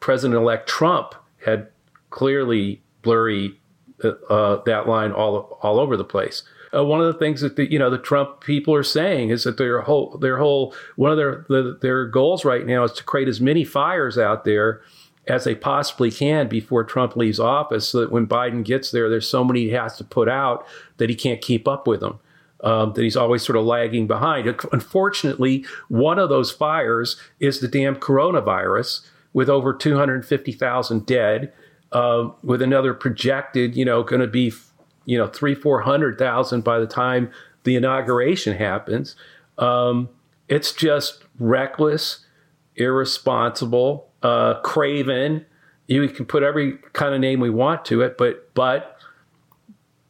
President 0.00 0.40
elect 0.40 0.68
Trump 0.68 1.14
had 1.44 1.68
clearly 2.08 2.80
blurry 3.02 3.58
uh, 4.02 4.08
uh, 4.30 4.62
that 4.64 4.88
line 4.88 5.12
all, 5.12 5.58
all 5.62 5.78
over 5.78 5.96
the 5.96 6.04
place 6.04 6.42
uh, 6.74 6.84
one 6.84 7.00
of 7.00 7.06
the 7.06 7.18
things 7.18 7.40
that 7.40 7.56
the 7.56 7.70
you 7.70 7.78
know 7.78 7.90
the 7.90 7.98
Trump 7.98 8.40
people 8.40 8.74
are 8.74 8.82
saying 8.82 9.30
is 9.30 9.44
that 9.44 9.56
their 9.56 9.80
whole 9.82 10.16
their 10.18 10.38
whole 10.38 10.74
one 10.96 11.10
of 11.10 11.16
their 11.16 11.44
the, 11.48 11.78
their 11.80 12.06
goals 12.06 12.44
right 12.44 12.66
now 12.66 12.84
is 12.84 12.92
to 12.92 13.04
create 13.04 13.28
as 13.28 13.40
many 13.40 13.64
fires 13.64 14.16
out 14.16 14.44
there 14.44 14.80
as 15.26 15.44
they 15.44 15.54
possibly 15.54 16.10
can 16.10 16.48
before 16.48 16.84
Trump 16.84 17.16
leaves 17.16 17.40
office, 17.40 17.88
so 17.88 18.00
that 18.00 18.12
when 18.12 18.26
Biden 18.26 18.64
gets 18.64 18.90
there, 18.90 19.08
there's 19.08 19.28
so 19.28 19.44
many 19.44 19.60
he 19.60 19.70
has 19.70 19.96
to 19.98 20.04
put 20.04 20.28
out 20.28 20.66
that 20.96 21.10
he 21.10 21.14
can't 21.14 21.40
keep 21.40 21.68
up 21.68 21.86
with 21.86 22.00
them. 22.00 22.18
Um, 22.62 22.92
that 22.92 23.02
he's 23.02 23.16
always 23.16 23.42
sort 23.42 23.56
of 23.56 23.64
lagging 23.64 24.06
behind. 24.06 24.46
Unfortunately, 24.70 25.64
one 25.88 26.18
of 26.18 26.28
those 26.28 26.50
fires 26.50 27.16
is 27.38 27.60
the 27.60 27.68
damn 27.68 27.96
coronavirus, 27.96 29.00
with 29.32 29.48
over 29.48 29.72
250,000 29.72 31.06
dead, 31.06 31.54
uh, 31.92 32.28
with 32.42 32.60
another 32.60 32.92
projected, 32.92 33.76
you 33.76 33.84
know, 33.86 34.02
going 34.02 34.20
to 34.20 34.26
be 34.26 34.52
you 35.06 35.18
know 35.18 35.26
three 35.26 35.54
four 35.54 35.80
hundred 35.80 36.18
thousand 36.18 36.62
by 36.62 36.78
the 36.78 36.86
time 36.86 37.30
the 37.64 37.76
inauguration 37.76 38.56
happens. 38.56 39.16
Um, 39.58 40.08
it's 40.48 40.72
just 40.72 41.24
reckless, 41.38 42.24
irresponsible, 42.76 44.09
uh, 44.22 44.60
craven. 44.60 45.46
You 45.86 46.08
can 46.08 46.26
put 46.26 46.42
every 46.42 46.78
kind 46.92 47.14
of 47.14 47.20
name 47.20 47.40
we 47.40 47.50
want 47.50 47.84
to 47.86 48.02
it, 48.02 48.16
but 48.16 48.54
but 48.54 48.96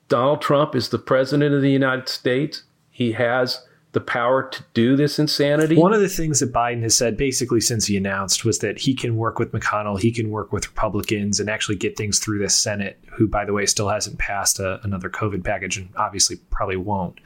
Donald 0.09 0.42
Trump 0.42 0.75
is 0.75 0.88
the 0.88 0.99
president 0.99 1.55
of 1.55 1.62
the 1.62 1.70
United 1.70 2.09
States. 2.09 2.64
He 2.90 3.12
has 3.12 3.66
the 3.92 4.00
power 4.00 4.48
to 4.48 4.64
do 4.72 4.94
this 4.94 5.18
insanity. 5.18 5.76
One 5.76 5.92
of 5.92 6.00
the 6.00 6.09
things 6.09 6.38
that 6.40 6.53
Biden 6.53 6.83
has 6.83 6.96
said 6.96 7.16
basically 7.16 7.61
since 7.61 7.87
he 7.87 7.96
announced 7.96 8.44
was 8.44 8.61
that 8.61 8.79
he 8.79 8.94
can 8.94 9.16
work 9.16 9.38
with 9.38 9.50
McConnell, 9.53 9.98
he 9.98 10.12
can 10.12 10.31
work 10.31 10.53
with 10.53 10.68
Republicans 10.68 11.40
and 11.40 11.50
actually 11.50 11.76
get 11.76 11.96
things 11.96 12.20
through 12.20 12.38
the 12.38 12.48
Senate, 12.48 13.03
who, 13.11 13.26
by 13.26 13.44
the 13.44 13.53
way, 13.53 13.66
still 13.66 13.88
hasn't 13.88 14.18
passed 14.18 14.61
a, 14.61 14.81
another 14.85 15.11
COVID 15.11 15.42
package 15.42 15.76
and 15.76 15.88
obviously 15.96 16.37
probably 16.50 16.76
won't. 16.76 17.18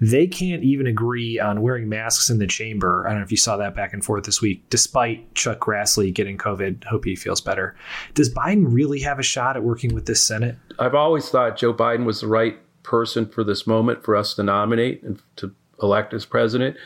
They 0.00 0.26
can't 0.26 0.62
even 0.62 0.86
agree 0.86 1.38
on 1.38 1.62
wearing 1.62 1.88
masks 1.88 2.28
in 2.28 2.38
the 2.38 2.46
chamber. 2.46 3.06
I 3.06 3.10
don't 3.10 3.20
know 3.20 3.24
if 3.24 3.30
you 3.30 3.38
saw 3.38 3.56
that 3.56 3.74
back 3.74 3.94
and 3.94 4.04
forth 4.04 4.24
this 4.24 4.42
week, 4.42 4.68
despite 4.68 5.34
Chuck 5.34 5.60
Grassley 5.60 6.12
getting 6.12 6.36
COVID. 6.36 6.84
Hope 6.84 7.06
he 7.06 7.16
feels 7.16 7.40
better. 7.40 7.74
Does 8.12 8.32
Biden 8.32 8.64
really 8.66 9.00
have 9.00 9.18
a 9.18 9.22
shot 9.22 9.56
at 9.56 9.62
working 9.62 9.94
with 9.94 10.04
this 10.04 10.22
Senate? 10.22 10.56
I've 10.78 10.94
always 10.94 11.30
thought 11.30 11.56
Joe 11.56 11.72
Biden 11.72 12.04
was 12.04 12.20
the 12.20 12.26
right 12.26 12.58
person 12.82 13.26
for 13.26 13.44
this 13.44 13.66
moment 13.66 14.04
for 14.04 14.16
us 14.16 14.34
to 14.34 14.42
nominate 14.42 15.02
and 15.02 15.22
to 15.36 15.54
elect 15.82 16.14
as 16.14 16.24
president 16.24 16.76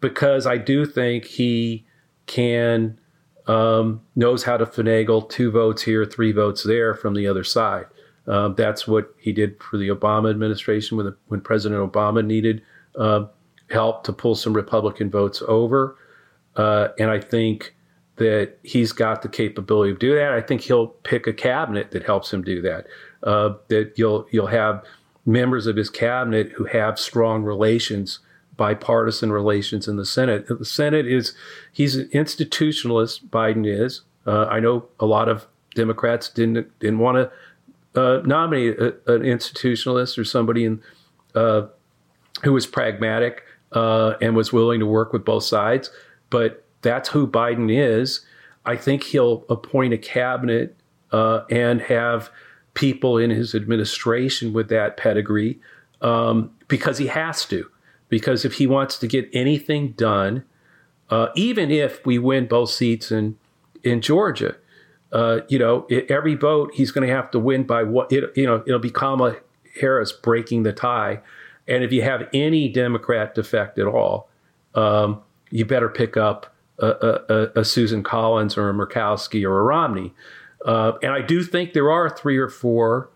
because 0.00 0.46
I 0.46 0.58
do 0.58 0.84
think 0.84 1.24
he 1.24 1.86
can 2.26 2.98
um, 3.46 4.00
knows 4.14 4.44
how 4.44 4.56
to 4.56 4.66
finagle 4.66 5.28
two 5.28 5.50
votes 5.50 5.82
here, 5.82 6.04
three 6.04 6.32
votes 6.32 6.62
there 6.62 6.94
from 6.94 7.14
the 7.14 7.26
other 7.26 7.44
side. 7.44 7.86
Um, 8.26 8.54
that's 8.54 8.86
what 8.86 9.14
he 9.18 9.32
did 9.32 9.60
for 9.62 9.78
the 9.78 9.88
Obama 9.88 10.30
administration 10.30 10.96
when, 10.96 11.06
the, 11.06 11.16
when 11.26 11.40
President 11.40 11.80
Obama 11.80 12.24
needed 12.24 12.62
uh, 12.96 13.24
help 13.70 14.04
to 14.04 14.12
pull 14.12 14.34
some 14.34 14.52
Republican 14.52 15.10
votes 15.10 15.42
over. 15.48 15.96
Uh, 16.54 16.88
and 16.98 17.10
I 17.10 17.18
think 17.18 17.74
that 18.16 18.58
he's 18.62 18.92
got 18.92 19.22
the 19.22 19.28
capability 19.28 19.90
of 19.90 19.98
doing 19.98 20.16
that. 20.16 20.32
I 20.32 20.40
think 20.40 20.60
he'll 20.60 20.88
pick 20.88 21.26
a 21.26 21.32
cabinet 21.32 21.90
that 21.92 22.04
helps 22.04 22.32
him 22.32 22.42
do 22.42 22.62
that. 22.62 22.86
Uh, 23.22 23.54
that 23.68 23.94
you'll 23.96 24.26
you'll 24.30 24.48
have 24.48 24.84
members 25.24 25.66
of 25.66 25.76
his 25.76 25.88
cabinet 25.88 26.52
who 26.52 26.64
have 26.64 26.98
strong 26.98 27.42
relations 27.42 28.18
bipartisan 28.56 29.32
relations 29.32 29.88
in 29.88 29.96
the 29.96 30.04
Senate. 30.04 30.46
The 30.46 30.64
Senate 30.64 31.06
is, 31.06 31.34
he's 31.72 31.96
an 31.96 32.08
institutionalist, 32.08 33.24
Biden 33.28 33.66
is. 33.66 34.02
Uh, 34.26 34.44
I 34.44 34.60
know 34.60 34.86
a 35.00 35.06
lot 35.06 35.28
of 35.28 35.46
Democrats 35.74 36.28
didn't 36.28 36.78
didn't 36.78 36.98
want 36.98 37.30
to 37.94 38.00
uh, 38.00 38.22
nominate 38.24 38.78
a, 38.78 38.86
an 39.12 39.22
institutionalist 39.22 40.18
or 40.18 40.24
somebody 40.24 40.64
in, 40.64 40.82
uh, 41.34 41.62
who 42.44 42.52
was 42.52 42.66
pragmatic 42.66 43.42
uh, 43.72 44.14
and 44.20 44.36
was 44.36 44.52
willing 44.52 44.80
to 44.80 44.86
work 44.86 45.12
with 45.12 45.24
both 45.24 45.44
sides. 45.44 45.90
But 46.30 46.64
that's 46.82 47.08
who 47.08 47.26
Biden 47.26 47.70
is. 47.70 48.24
I 48.64 48.76
think 48.76 49.02
he'll 49.02 49.44
appoint 49.48 49.92
a 49.92 49.98
cabinet 49.98 50.76
uh, 51.10 51.42
and 51.50 51.80
have 51.82 52.30
people 52.74 53.18
in 53.18 53.30
his 53.30 53.54
administration 53.54 54.52
with 54.52 54.68
that 54.68 54.96
pedigree 54.96 55.60
um, 56.00 56.50
because 56.68 56.98
he 56.98 57.06
has 57.08 57.44
to 57.46 57.68
because 58.12 58.44
if 58.44 58.52
he 58.56 58.66
wants 58.66 58.98
to 58.98 59.06
get 59.06 59.26
anything 59.32 59.92
done, 59.92 60.44
uh, 61.08 61.28
even 61.34 61.70
if 61.70 62.04
we 62.04 62.18
win 62.18 62.46
both 62.46 62.68
seats 62.68 63.10
in 63.10 63.38
in 63.84 64.02
Georgia, 64.02 64.54
uh, 65.12 65.40
you 65.48 65.58
know, 65.58 65.86
it, 65.88 66.10
every 66.10 66.34
vote 66.34 66.72
he's 66.74 66.90
going 66.90 67.08
to 67.08 67.12
have 67.12 67.30
to 67.30 67.38
win 67.38 67.64
by 67.64 67.82
what 67.82 68.12
it, 68.12 68.30
you 68.36 68.44
know 68.44 68.62
it'll 68.66 68.78
be 68.78 68.90
Kamala 68.90 69.36
Harris 69.80 70.12
breaking 70.12 70.62
the 70.62 70.74
tie, 70.74 71.22
and 71.66 71.82
if 71.82 71.90
you 71.90 72.02
have 72.02 72.28
any 72.34 72.68
Democrat 72.68 73.34
defect 73.34 73.78
at 73.78 73.86
all, 73.86 74.28
um, 74.74 75.22
you 75.48 75.64
better 75.64 75.88
pick 75.88 76.18
up 76.18 76.54
a, 76.80 76.86
a, 76.86 77.60
a, 77.60 77.64
Susan 77.64 78.02
Collins 78.02 78.58
or 78.58 78.68
a 78.68 78.74
Murkowski 78.74 79.42
or 79.42 79.58
a 79.58 79.62
Romney. 79.62 80.12
Uh, 80.66 80.92
and 81.02 81.12
I 81.12 81.22
do 81.22 81.42
think 81.42 81.72
there 81.72 81.90
are 81.90 82.10
three 82.10 82.36
or 82.36 82.50
four 82.50 83.08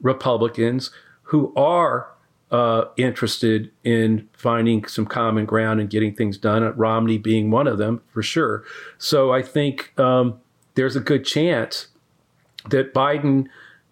Republicans 0.00 0.90
who 1.24 1.52
are 1.54 2.08
uh, 2.50 2.84
interested 2.96 3.70
in 3.84 4.28
finding 4.32 4.86
some 4.86 5.06
common 5.06 5.44
ground 5.44 5.80
and 5.80 5.90
getting 5.90 6.14
things 6.14 6.38
done. 6.38 6.62
Romney 6.76 7.18
being 7.18 7.50
one 7.50 7.66
of 7.66 7.78
them 7.78 8.00
for 8.08 8.22
sure. 8.22 8.64
So 8.96 9.32
I 9.32 9.42
think 9.42 9.98
um, 9.98 10.40
there's 10.74 10.96
a 10.96 11.00
good 11.00 11.24
chance 11.24 11.88
that 12.70 12.94
Biden 12.94 13.48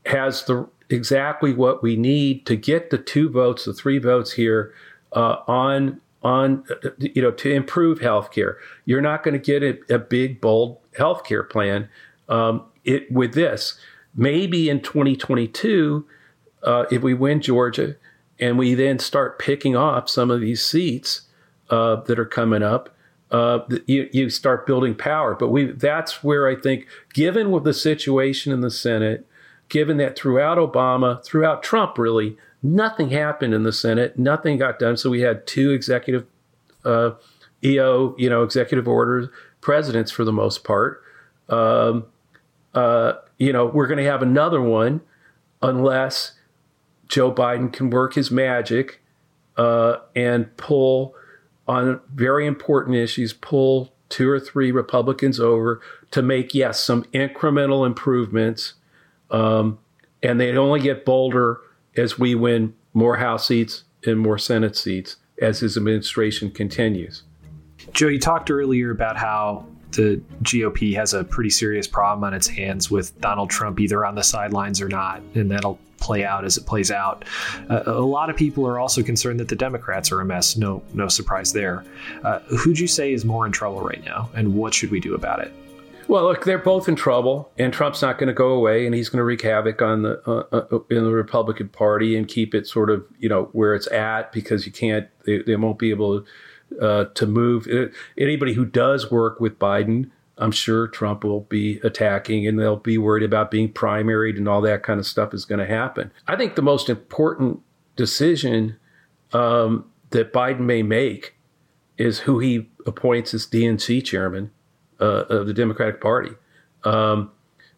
has 0.07 0.45
the 0.45 0.69
exactly 0.89 1.53
what 1.53 1.83
we 1.83 1.97
need 1.97 2.47
to 2.47 2.57
get 2.57 2.91
the 2.91 2.99
two 2.99 3.29
votes, 3.29 3.65
the 3.65 3.75
three 3.75 3.99
votes 3.99 4.33
here 4.33 4.73
uh, 5.13 5.37
on 5.47 6.01
on 6.23 6.65
you 6.99 7.23
know 7.23 7.31
to 7.31 7.53
improve 7.53 8.01
healthcare. 8.01 8.57
You're 8.85 9.01
not 9.01 9.23
going 9.23 9.35
to 9.35 9.39
get 9.39 9.63
a, 9.63 9.95
a, 9.95 9.99
big 9.99 10.41
bold 10.41 10.79
healthcare 10.93 11.49
plan 11.49 11.89
um, 12.29 12.65
it 12.85 13.11
with 13.13 13.35
this. 13.35 13.79
Maybe 14.15 14.71
in 14.71 14.81
2022, 14.81 16.07
uh, 16.63 16.85
if 16.91 17.03
we 17.03 17.15
win 17.15 17.41
Georgia 17.43 17.97
and 18.39 18.59
we 18.59 18.75
then 18.75 18.99
start 18.99 19.39
picking 19.39 19.77
off 19.77 20.09
some 20.09 20.31
of 20.31 20.41
these 20.41 20.65
seats 20.65 21.23
uh, 21.71 21.97
that 22.03 22.19
are 22.19 22.27
coming 22.27 22.63
up. 22.63 22.95
Uh, 23.31 23.61
you, 23.87 24.09
you 24.13 24.31
start 24.31 24.67
building 24.67 24.95
power, 24.95 25.35
but 25.35 25.49
we 25.49 25.73
that's 25.73 26.23
where 26.23 26.47
I 26.49 26.55
think, 26.55 26.87
given 27.13 27.51
with 27.51 27.65
the 27.65 27.75
situation 27.75 28.53
in 28.53 28.61
the 28.61 28.71
Senate, 28.71 29.27
given 29.69 29.97
that 29.97 30.17
throughout 30.17 30.59
Obama, 30.59 31.25
throughout 31.25 31.63
Trump, 31.63 31.99
really, 31.99 32.37
Nothing 32.67 33.11
happened 33.11 33.55
in 33.55 33.63
the 33.63 33.73
Senate. 33.73 34.19
Nothing 34.19 34.59
got 34.59 34.79
done. 34.79 34.97
So 34.97 35.11
we 35.11 35.21
had 35.21 35.47
two 35.47 35.71
executive 35.71 36.27
uh, 36.85 37.13
EO, 37.63 38.15
you 38.19 38.29
know, 38.29 38.43
executive 38.43 38.89
orders 38.89 39.29
presidents 39.61 40.11
for 40.11 40.25
the 40.25 40.33
most 40.33 40.65
part. 40.65 41.03
Um, 41.49 42.07
uh, 42.75 43.15
you 43.39 43.53
know, 43.53 43.67
we're 43.67 43.87
going 43.87 44.03
to 44.03 44.11
have 44.11 44.23
another 44.23 44.61
one 44.61 45.01
unless 45.63 46.33
Joe 47.09 47.33
Biden 47.33 47.73
can 47.73 47.91
work 47.91 48.15
his 48.15 48.31
magic 48.31 49.01
uh, 49.57 49.97
and 50.15 50.55
pull 50.57 51.15
on 51.69 52.01
very 52.15 52.47
important 52.47 52.97
issues, 52.97 53.33
pull 53.33 53.93
two 54.09 54.29
or 54.29 54.39
three 54.39 54.71
Republicans 54.71 55.41
over 55.41 55.81
to 56.13 56.23
make, 56.23 56.55
yes, 56.55 56.81
some 56.81 57.05
incremental 57.15 57.85
improvements. 57.85 58.75
Um, 59.31 59.79
and 60.23 60.41
they 60.41 60.57
only 60.57 60.81
get 60.81 61.05
bolder 61.05 61.61
as 61.97 62.19
we 62.19 62.35
win 62.35 62.75
more 62.95 63.17
House 63.17 63.47
seats 63.49 63.85
and 64.05 64.19
more 64.19 64.39
Senate 64.39 64.77
seats 64.77 65.17
as 65.41 65.61
his 65.61 65.77
administration 65.77 66.51
continues. 66.51 67.25
Joe, 67.93 68.09
you 68.09 68.19
talked 68.19 68.51
earlier 68.51 68.91
about 68.91 69.17
how 69.17 69.67
the 69.97 70.21
GOP 70.43 70.95
has 70.95 71.15
a 71.15 71.25
pretty 71.25 71.51
serious 71.51 71.87
problem 71.87 72.25
on 72.25 72.35
its 72.35 72.47
hands 72.47 72.91
with 72.91 73.19
Donald 73.21 73.51
Trump 73.51 73.81
either 73.81 74.05
on 74.05 74.15
the 74.15 74.23
sidelines 74.23 74.81
or 74.81 74.89
not, 74.89 75.21
and 75.35 75.51
that'll 75.51 75.79
play 75.99 76.25
out 76.25 76.45
as 76.45 76.57
it 76.57 76.67
plays 76.67 76.91
out. 76.91 77.25
Uh, 77.69 77.83
a 77.87 77.93
lot 77.93 78.31
of 78.31 78.37
people 78.37 78.67
are 78.67 78.79
also 78.79 79.03
concerned 79.03 79.41
that 79.41 79.49
the 79.49 79.57
Democrats 79.57 80.13
are 80.13 80.21
a 80.21 80.25
mess. 80.25 80.57
No, 80.57 80.83
no 80.93 81.09
surprise 81.09 81.53
there. 81.53 81.85
Uh, 82.23 82.41
who'd 82.41 82.79
you 82.79 82.87
say 82.87 83.13
is 83.13 83.25
more 83.25 83.47
in 83.47 83.53
trouble 83.53 83.81
right 83.81 84.05
now, 84.05 84.31
and 84.35 84.55
what 84.55 84.75
should 84.75 84.91
we 84.91 85.01
do 85.01 85.15
about 85.15 85.41
it? 85.41 85.53
Well, 86.09 86.23
look, 86.23 86.45
they're 86.45 86.59
both 86.59 86.89
in 86.89 86.95
trouble, 86.95 87.51
and 87.59 87.73
Trump's 87.73 88.01
not 88.01 88.19
going 88.19 88.29
to 88.29 88.35
go 88.35 88.51
away, 88.51 88.87
and 88.87 88.95
he's 88.95 89.09
going 89.09 89.19
to 89.19 89.25
wreak 89.25 89.43
havoc 89.43 89.83
on 89.83 90.03
the 90.03 90.23
uh, 90.25 90.45
uh, 90.57 90.79
in 90.89 91.03
the 91.03 91.11
Republican 91.11 91.69
Party 91.69 92.17
and 92.17 92.29
keep 92.29 92.55
it 92.55 92.69
sort 92.69 92.91
of 92.91 93.05
you 93.19 93.29
know 93.29 93.49
where 93.53 93.75
it's 93.75 93.91
at 93.91 94.33
because 94.33 94.67
you 94.67 94.73
can't 94.73 95.09
they, 95.25 95.39
they 95.39 95.57
won't 95.57 95.81
be 95.81 95.91
able 95.91 96.21
to, 96.21 96.27
uh, 96.81 97.07
to 97.15 97.27
move. 97.27 97.67
Uh, 97.67 97.87
anybody 98.19 98.55
who 98.55 98.65
does 98.65 99.11
work 99.11 99.41
with 99.41 99.59
Biden, 99.59 100.11
I'm 100.39 100.53
sure 100.53 100.87
Trump 100.87 101.25
will 101.25 101.43
be 101.43 101.79
attacking, 101.83 102.47
and 102.47 102.59
they'll 102.59 102.77
be 102.77 102.99
worried 102.99 103.23
about 103.23 103.51
being 103.51 103.73
primaried 103.73 104.37
and 104.37 104.49
all 104.49 104.61
that 104.63 104.83
kind 104.83 105.01
of 105.01 105.07
stuff 105.07 105.33
is 105.33 105.45
going 105.45 105.61
to 105.61 105.67
happen. 105.67 106.13
I 106.27 106.37
think 106.37 106.55
the 106.55 106.63
most 106.63 106.89
important 106.89 107.61
decision 107.97 108.77
um, 109.33 109.91
that 110.11 110.33
Biden 110.33 110.61
may 110.61 110.83
make 110.83 111.35
is 111.97 112.21
who 112.21 112.39
he 112.39 112.69
appoints 112.87 113.33
as 113.33 113.47
DNC 113.47 114.05
chairman 114.05 114.51
uh, 115.01 115.25
of 115.29 115.47
the 115.47 115.55
Democratic 115.55 116.01
Party. 116.01 116.33
Um, 116.85 117.31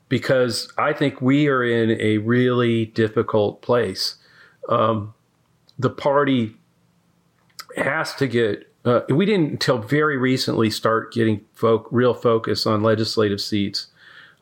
because 0.09 0.73
I 0.79 0.93
think 0.93 1.21
we 1.21 1.49
are 1.49 1.63
in 1.63 2.01
a 2.01 2.19
really 2.19 2.87
difficult 2.87 3.63
place. 3.63 4.17
Um, 4.69 5.15
the 5.79 5.91
party 5.91 6.57
has 7.77 8.15
to 8.17 8.27
get. 8.27 8.65
Uh, 8.89 9.03
we 9.11 9.27
didn't 9.27 9.51
until 9.51 9.79
very 9.79 10.17
recently 10.17 10.71
start 10.71 11.13
getting 11.13 11.45
real 11.91 12.15
focus 12.15 12.67
on 12.67 12.83
legislative 12.83 13.41
seats, 13.41 13.89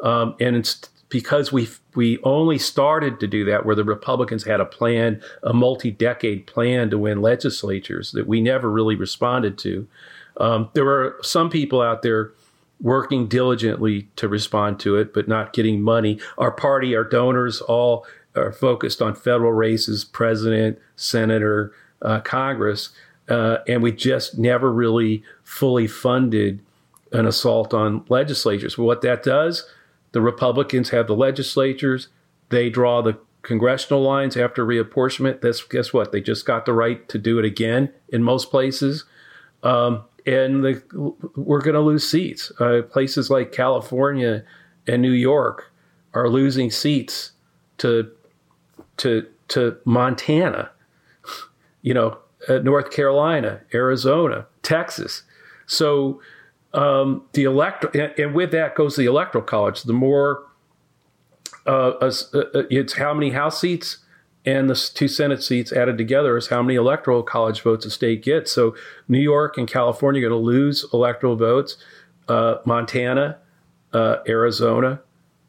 um, 0.00 0.37
and 0.38 0.54
it's 0.54 0.88
because 1.09 1.52
we 1.52 1.68
we 1.96 2.18
only 2.22 2.59
started 2.59 3.18
to 3.18 3.26
do 3.26 3.44
that 3.44 3.66
where 3.66 3.74
the 3.74 3.82
Republicans 3.82 4.44
had 4.44 4.61
a 4.61 4.64
plan, 4.64 5.20
a 5.42 5.52
multi-decade 5.52 6.46
plan 6.46 6.90
to 6.90 6.98
win 6.98 7.20
legislatures 7.20 8.12
that 8.12 8.28
we 8.28 8.40
never 8.40 8.70
really 8.70 8.94
responded 8.94 9.59
to. 9.59 9.88
Um, 10.37 10.68
there 10.74 10.85
were 10.85 11.18
some 11.22 11.50
people 11.50 11.82
out 11.82 12.02
there 12.02 12.32
working 12.80 13.26
diligently 13.26 14.06
to 14.16 14.28
respond 14.28 14.78
to 14.80 14.96
it, 14.96 15.14
but 15.14 15.26
not 15.26 15.54
getting 15.54 15.80
money. 15.80 16.20
Our 16.37 16.52
party, 16.52 16.94
our 16.94 17.04
donors, 17.04 17.61
all 17.62 18.06
are 18.37 18.52
focused 18.52 19.00
on 19.00 19.14
federal 19.14 19.52
races, 19.52 20.04
president, 20.04 20.78
senator, 20.94 21.72
uh, 22.02 22.20
Congress, 22.20 22.90
uh, 23.28 23.58
and 23.66 23.82
we 23.82 23.92
just 23.92 24.38
never 24.38 24.72
really 24.72 25.22
fully 25.42 25.86
funded 25.86 26.60
an 27.12 27.26
assault 27.26 27.72
on 27.72 28.04
legislatures. 28.08 28.76
What 28.76 29.02
that 29.02 29.22
does, 29.22 29.68
the 30.12 30.20
Republicans 30.20 30.90
have 30.90 31.06
the 31.06 31.16
legislatures, 31.16 32.08
they 32.48 32.70
draw 32.70 33.02
the 33.02 33.18
congressional 33.42 34.02
lines 34.02 34.36
after 34.36 34.66
reapportionment. 34.66 35.40
That's 35.40 35.62
guess 35.62 35.92
what? 35.92 36.12
They 36.12 36.20
just 36.20 36.44
got 36.44 36.66
the 36.66 36.72
right 36.72 37.08
to 37.08 37.18
do 37.18 37.38
it 37.38 37.44
again 37.44 37.92
in 38.08 38.22
most 38.22 38.50
places. 38.50 39.04
Um, 39.62 40.04
and 40.26 40.64
the, 40.64 40.82
we're 41.36 41.60
going 41.60 41.74
to 41.74 41.80
lose 41.80 42.08
seats. 42.08 42.50
Uh, 42.58 42.82
places 42.82 43.30
like 43.30 43.52
California 43.52 44.44
and 44.86 45.00
New 45.00 45.12
York 45.12 45.72
are 46.12 46.28
losing 46.28 46.70
seats 46.70 47.32
to 47.78 48.10
to 48.96 49.26
to 49.48 49.76
Montana, 49.84 50.70
you 51.82 51.94
know, 51.94 52.18
uh, 52.48 52.59
North 52.59 52.90
Carolina, 52.90 53.61
Arizona, 53.74 54.46
Texas. 54.62 55.22
So 55.66 56.20
um, 56.72 57.24
the 57.32 57.44
electoral, 57.44 57.92
and, 58.00 58.18
and, 58.18 58.35
with 58.35 58.50
that 58.52 58.74
goes 58.74 58.96
the 58.96 59.06
electoral 59.06 59.44
college. 59.44 59.82
The 59.82 59.92
more 59.92 60.44
uh, 61.66 61.90
uh, 62.00 62.12
uh 62.32 62.62
it's 62.70 62.94
how 62.94 63.14
many 63.14 63.30
House 63.30 63.61
seats 63.61 63.98
and 64.46 64.70
the 64.70 64.90
two 64.94 65.09
Senate 65.09 65.42
seats 65.42 65.72
added 65.72 65.98
together 65.98 66.37
is 66.37 66.46
how 66.46 66.62
many 66.62 66.76
electoral 66.76 67.22
college 67.22 67.62
votes 67.62 67.85
a 67.85 67.90
state 67.90 68.22
gets. 68.22 68.52
So 68.52 68.76
New 69.09 69.18
York 69.18 69.59
and 69.59 69.66
California 69.66 70.20
are 70.20 70.28
going 70.28 70.40
to 70.40 70.46
lose 70.46 70.87
electoral 70.92 71.35
votes. 71.35 71.76
Uh, 72.28 72.56
Montana, 72.64 73.38
uh, 73.92 74.18
Arizona, 74.28 75.00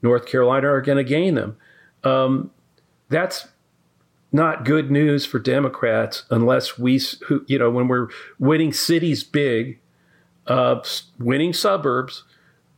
North 0.01 0.25
Carolina 0.25 0.67
are 0.67 0.81
going 0.81 0.97
to 0.97 1.03
gain 1.03 1.35
them. 1.35 1.57
Um, 2.03 2.51
that's 3.09 3.47
not 4.31 4.65
good 4.65 4.91
news 4.91 5.25
for 5.25 5.39
Democrats 5.39 6.23
unless 6.29 6.77
we, 6.77 6.99
you 7.47 7.57
know, 7.57 7.69
when 7.69 7.87
we're 7.87 8.09
winning 8.39 8.73
cities 8.73 9.23
big, 9.23 9.79
uh, 10.47 10.81
winning 11.17 11.53
suburbs, 11.53 12.23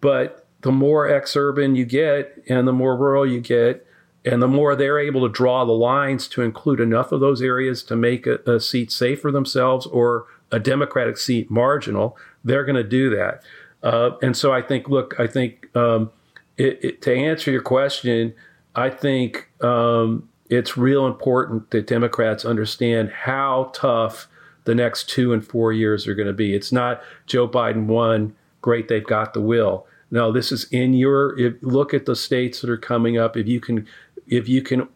but 0.01 0.45
the 0.62 0.71
more 0.71 1.09
ex-urban 1.09 1.75
you 1.75 1.85
get 1.85 2.43
and 2.47 2.67
the 2.67 2.73
more 2.73 2.95
rural 2.95 3.25
you 3.25 3.39
get, 3.39 3.85
and 4.25 4.41
the 4.41 4.47
more 4.47 4.75
they're 4.75 4.99
able 4.99 5.21
to 5.21 5.29
draw 5.29 5.63
the 5.65 5.71
lines 5.71 6.27
to 6.27 6.41
include 6.41 6.79
enough 6.79 7.12
of 7.12 7.21
those 7.21 7.41
areas 7.41 7.81
to 7.83 7.95
make 7.95 8.27
a, 8.27 8.39
a 8.45 8.59
seat 8.59 8.91
safe 8.91 9.21
for 9.21 9.31
themselves 9.31 9.85
or 9.88 10.25
a 10.51 10.59
Democratic 10.59 11.17
seat 11.17 11.49
marginal, 11.49 12.17
they're 12.43 12.65
going 12.65 12.75
to 12.75 12.83
do 12.83 13.09
that. 13.09 13.41
Uh, 13.81 14.12
and 14.21 14.35
so 14.35 14.51
I 14.51 14.62
think, 14.62 14.89
look, 14.89 15.17
I 15.19 15.25
think 15.25 15.73
um, 15.75 16.12
it, 16.57 16.83
it, 16.83 17.01
to 17.03 17.15
answer 17.15 17.49
your 17.49 17.62
question, 17.62 18.33
I 18.75 18.89
think 18.89 19.49
um, 19.62 20.27
it's 20.49 20.75
real 20.75 21.05
important 21.05 21.69
that 21.71 21.88
Democrats 21.88 22.43
understand 22.43 23.12
how 23.12 23.71
tough 23.73 24.27
the 24.65 24.75
next 24.75 25.07
two 25.09 25.31
and 25.31 25.45
four 25.45 25.71
years 25.71 26.07
are 26.07 26.15
going 26.15 26.27
to 26.27 26.33
be. 26.33 26.53
It's 26.53 26.71
not 26.71 27.01
Joe 27.27 27.47
Biden 27.47 27.85
won, 27.85 28.35
great, 28.62 28.88
they've 28.88 29.05
got 29.05 29.33
the 29.33 29.41
will. 29.41 29.85
No, 30.12 30.31
this 30.31 30.51
is 30.51 30.65
in 30.71 30.93
your. 30.93 31.38
If, 31.39 31.55
look 31.62 31.93
at 31.93 32.05
the 32.05 32.15
states 32.15 32.62
that 32.62 32.69
are 32.69 32.77
coming 32.77 33.17
up. 33.17 33.38
If 33.38 33.47
you 33.47 33.59
can 33.59 33.88
if 34.27 34.49
you 34.49 34.62
can 34.62 34.88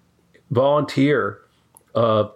volunteer 0.49 1.39
uh, 1.95 2.29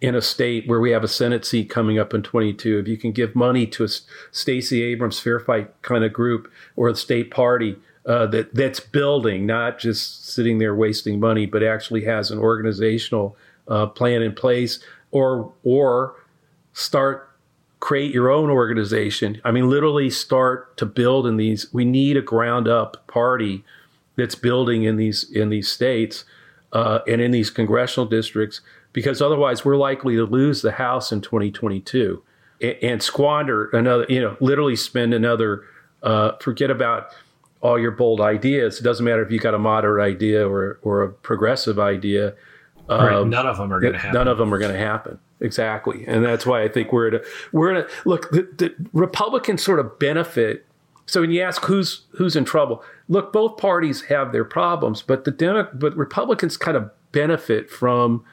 in 0.00 0.14
a 0.14 0.20
state 0.20 0.68
where 0.68 0.80
we 0.80 0.90
have 0.90 1.04
a 1.04 1.08
Senate 1.08 1.44
seat 1.44 1.70
coming 1.70 1.98
up 1.98 2.12
in 2.12 2.22
22, 2.22 2.78
if 2.80 2.88
you 2.88 2.96
can 2.96 3.12
give 3.12 3.34
money 3.34 3.66
to 3.68 3.84
a 3.84 3.88
Stacey 4.30 4.82
Abrams 4.82 5.20
fair 5.20 5.38
fight 5.40 5.80
kind 5.82 6.04
of 6.04 6.12
group 6.12 6.50
or 6.74 6.90
the 6.90 6.98
state 6.98 7.30
party 7.30 7.76
uh, 8.06 8.26
that 8.26 8.54
that's 8.54 8.80
building, 8.80 9.46
not 9.46 9.78
just 9.78 10.28
sitting 10.28 10.58
there 10.58 10.74
wasting 10.74 11.18
money, 11.18 11.46
but 11.46 11.62
actually 11.62 12.04
has 12.04 12.30
an 12.30 12.38
organizational 12.38 13.36
uh, 13.68 13.86
plan 13.86 14.22
in 14.22 14.32
place, 14.32 14.78
or 15.10 15.52
or 15.64 16.14
start 16.72 17.30
create 17.80 18.12
your 18.14 18.30
own 18.30 18.50
organization. 18.50 19.40
I 19.44 19.50
mean, 19.50 19.68
literally 19.68 20.10
start 20.10 20.76
to 20.78 20.86
build 20.86 21.26
in 21.26 21.36
these. 21.36 21.72
We 21.72 21.84
need 21.84 22.16
a 22.16 22.22
ground 22.22 22.68
up 22.68 23.06
party 23.06 23.64
that's 24.16 24.34
building 24.34 24.84
in 24.84 24.96
these 24.96 25.30
in 25.30 25.50
these 25.50 25.68
states 25.68 26.24
uh, 26.72 27.00
and 27.06 27.20
in 27.20 27.30
these 27.30 27.50
congressional 27.50 28.06
districts 28.06 28.60
because 28.92 29.20
otherwise 29.20 29.64
we're 29.64 29.76
likely 29.76 30.16
to 30.16 30.24
lose 30.24 30.62
the 30.62 30.72
House 30.72 31.12
in 31.12 31.20
2022 31.20 32.22
and, 32.60 32.76
and 32.82 33.02
squander 33.02 33.68
another 33.70 34.06
you 34.08 34.20
know 34.20 34.36
literally 34.40 34.76
spend 34.76 35.14
another 35.14 35.64
uh, 36.02 36.32
forget 36.40 36.70
about 36.70 37.14
all 37.66 37.78
your 37.78 37.90
bold 37.90 38.20
ideas. 38.20 38.78
It 38.78 38.82
doesn't 38.82 39.04
matter 39.04 39.22
if 39.22 39.30
you 39.30 39.38
got 39.38 39.54
a 39.54 39.58
moderate 39.58 40.04
idea 40.04 40.48
or 40.48 40.78
or 40.82 41.02
a 41.02 41.08
progressive 41.10 41.78
idea. 41.78 42.34
Um, 42.88 43.06
right. 43.06 43.26
None 43.26 43.46
of 43.46 43.56
them 43.56 43.72
are 43.72 43.80
going 43.80 43.94
to 43.94 43.98
happen. 43.98 44.14
None 44.14 44.28
of 44.28 44.38
them 44.38 44.54
are 44.54 44.58
going 44.58 44.72
to 44.72 44.78
happen. 44.78 45.18
Exactly, 45.40 46.06
and 46.06 46.24
that's 46.24 46.46
why 46.46 46.62
I 46.62 46.68
think 46.68 46.92
we're 46.92 47.08
at 47.08 47.14
a, 47.14 47.24
we're 47.52 47.70
in 47.70 47.76
a 47.84 47.86
look. 48.06 48.30
The, 48.30 48.48
the 48.56 48.74
Republicans 48.92 49.62
sort 49.62 49.80
of 49.80 49.98
benefit 49.98 50.66
so 51.06 51.20
when 51.20 51.30
you 51.30 51.40
ask 51.40 51.64
who's 51.64 52.02
who's 52.10 52.36
in 52.36 52.44
trouble, 52.44 52.82
look, 53.08 53.32
both 53.32 53.56
parties 53.56 54.02
have 54.02 54.32
their 54.32 54.44
problems, 54.44 55.02
but 55.02 55.24
the 55.24 55.30
Demo- 55.30 55.70
but 55.72 55.96
Republicans 55.96 56.56
kind 56.56 56.76
of 56.76 56.90
benefit 57.12 57.70
from 57.70 58.24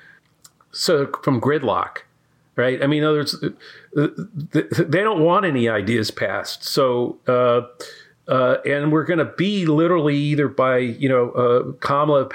so 0.71 1.09
from 1.23 1.39
gridlock, 1.39 1.99
right? 2.55 2.83
I 2.83 2.87
mean, 2.87 3.03
others 3.03 3.35
they 3.93 5.03
don't 5.03 5.21
want 5.21 5.45
any 5.45 5.69
ideas 5.69 6.09
passed, 6.09 6.63
so 6.63 7.19
uh, 7.27 7.61
Uh, 8.27 8.57
and 8.65 8.91
we're 8.91 9.03
going 9.03 9.19
to 9.19 9.25
be 9.25 9.65
literally 9.65 10.15
either 10.15 10.47
by 10.47 10.77
you 10.77 11.09
know 11.09 11.31
uh, 11.31 11.71
Kamala 11.79 12.29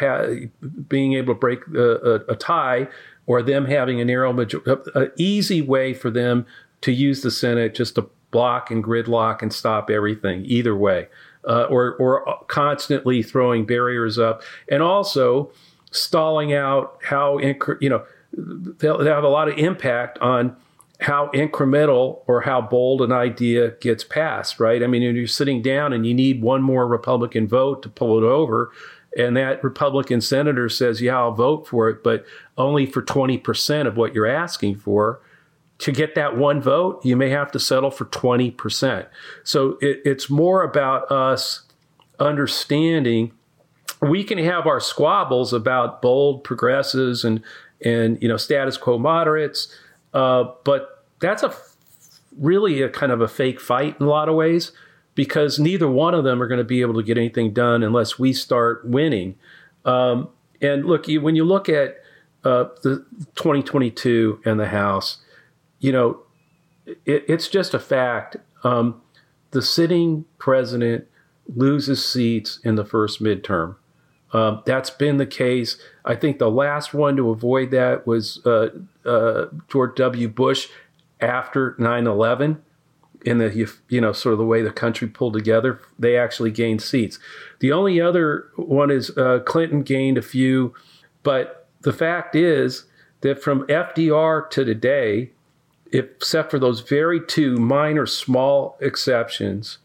being 0.86 1.14
able 1.14 1.34
to 1.34 1.38
break 1.38 1.60
a, 1.74 2.24
a, 2.28 2.36
tie, 2.36 2.88
or 3.26 3.42
them 3.42 3.64
having 3.64 3.98
a 4.00 4.04
narrow 4.04 4.32
majority, 4.32 4.70
an 4.94 5.10
easy 5.16 5.62
way 5.62 5.94
for 5.94 6.10
them 6.10 6.44
to 6.82 6.92
use 6.92 7.22
the 7.22 7.30
Senate 7.30 7.74
just 7.74 7.94
to 7.94 8.08
block 8.30 8.70
and 8.70 8.84
gridlock 8.84 9.40
and 9.40 9.50
stop 9.50 9.88
everything. 9.88 10.44
Either 10.44 10.76
way, 10.76 11.08
uh, 11.48 11.64
or 11.64 11.94
or 11.94 12.44
constantly 12.48 13.22
throwing 13.22 13.64
barriers 13.64 14.18
up, 14.18 14.42
and 14.70 14.82
also 14.82 15.50
stalling 15.90 16.52
out 16.52 16.98
how 17.02 17.38
you 17.38 17.88
know 17.88 18.04
they'll 18.32 19.04
have 19.06 19.24
a 19.24 19.28
lot 19.28 19.48
of 19.48 19.56
impact 19.56 20.18
on 20.18 20.54
how 21.00 21.30
incremental 21.32 22.22
or 22.26 22.40
how 22.40 22.60
bold 22.60 23.02
an 23.02 23.12
idea 23.12 23.70
gets 23.80 24.02
passed, 24.02 24.58
right? 24.58 24.82
I 24.82 24.86
mean, 24.88 25.02
you're 25.02 25.26
sitting 25.26 25.62
down 25.62 25.92
and 25.92 26.04
you 26.04 26.12
need 26.12 26.42
one 26.42 26.62
more 26.62 26.88
Republican 26.88 27.46
vote 27.46 27.82
to 27.82 27.88
pull 27.88 28.18
it 28.18 28.24
over, 28.24 28.72
and 29.16 29.36
that 29.36 29.62
Republican 29.62 30.20
senator 30.20 30.68
says, 30.68 31.00
Yeah, 31.00 31.18
I'll 31.18 31.32
vote 31.32 31.66
for 31.66 31.88
it, 31.88 32.02
but 32.02 32.24
only 32.56 32.84
for 32.84 33.02
20% 33.02 33.86
of 33.86 33.96
what 33.96 34.14
you're 34.14 34.26
asking 34.26 34.76
for. 34.76 35.20
To 35.78 35.92
get 35.92 36.16
that 36.16 36.36
one 36.36 36.60
vote, 36.60 37.04
you 37.04 37.16
may 37.16 37.30
have 37.30 37.52
to 37.52 37.60
settle 37.60 37.92
for 37.92 38.04
20%. 38.06 39.06
So 39.44 39.78
it, 39.80 40.00
it's 40.04 40.28
more 40.28 40.64
about 40.64 41.10
us 41.12 41.62
understanding 42.18 43.30
we 44.00 44.24
can 44.24 44.38
have 44.38 44.66
our 44.66 44.80
squabbles 44.80 45.52
about 45.52 46.02
bold 46.02 46.44
progressives 46.44 47.24
and 47.24 47.42
and 47.84 48.20
you 48.20 48.28
know 48.28 48.36
status 48.36 48.76
quo 48.76 48.98
moderates 48.98 49.74
uh, 50.18 50.52
but 50.64 51.04
that's 51.20 51.44
a 51.44 51.54
really 52.36 52.82
a 52.82 52.88
kind 52.88 53.12
of 53.12 53.20
a 53.20 53.28
fake 53.28 53.60
fight 53.60 53.96
in 54.00 54.06
a 54.06 54.08
lot 54.08 54.28
of 54.28 54.34
ways 54.34 54.72
because 55.14 55.60
neither 55.60 55.88
one 55.88 56.12
of 56.12 56.24
them 56.24 56.42
are 56.42 56.48
going 56.48 56.58
to 56.58 56.64
be 56.64 56.80
able 56.80 56.94
to 56.94 57.04
get 57.04 57.16
anything 57.16 57.52
done 57.52 57.84
unless 57.84 58.18
we 58.18 58.32
start 58.32 58.84
winning. 58.84 59.36
Um, 59.84 60.28
and 60.60 60.84
look, 60.84 61.06
when 61.06 61.36
you 61.36 61.44
look 61.44 61.68
at 61.68 61.98
uh, 62.42 62.64
the 62.82 63.06
2022 63.36 64.40
and 64.44 64.58
the 64.58 64.66
House, 64.66 65.18
you 65.78 65.92
know, 65.92 66.22
it, 66.84 67.24
it's 67.28 67.46
just 67.46 67.72
a 67.72 67.78
fact. 67.78 68.38
Um, 68.64 69.00
the 69.52 69.62
sitting 69.62 70.24
president 70.38 71.06
loses 71.54 72.04
seats 72.04 72.58
in 72.64 72.74
the 72.74 72.84
first 72.84 73.22
midterm. 73.22 73.76
Um, 74.32 74.62
that's 74.66 74.90
been 74.90 75.18
the 75.18 75.26
case. 75.26 75.78
I 76.08 76.16
think 76.16 76.38
the 76.38 76.50
last 76.50 76.94
one 76.94 77.16
to 77.16 77.30
avoid 77.30 77.70
that 77.70 78.06
was 78.06 78.44
uh, 78.46 78.70
uh, 79.04 79.46
George 79.68 79.94
W. 79.96 80.26
Bush 80.28 80.68
after 81.20 81.76
9/11 81.78 82.58
in 83.22 83.38
the 83.38 83.70
you 83.90 84.00
know 84.00 84.12
sort 84.12 84.32
of 84.32 84.38
the 84.38 84.46
way 84.46 84.62
the 84.62 84.72
country 84.72 85.06
pulled 85.06 85.34
together. 85.34 85.80
They 85.98 86.16
actually 86.16 86.50
gained 86.50 86.80
seats. 86.80 87.18
The 87.60 87.72
only 87.72 88.00
other 88.00 88.48
one 88.56 88.90
is 88.90 89.16
uh, 89.18 89.40
Clinton 89.44 89.82
gained 89.82 90.16
a 90.16 90.22
few, 90.22 90.74
but 91.22 91.68
the 91.82 91.92
fact 91.92 92.34
is 92.34 92.86
that 93.20 93.42
from 93.42 93.66
FDR 93.66 94.48
to 94.50 94.64
today, 94.64 95.32
except 95.92 96.50
for 96.50 96.58
those 96.58 96.80
very 96.80 97.20
two 97.20 97.56
minor 97.58 98.06
small 98.06 98.78
exceptions, 98.80 99.76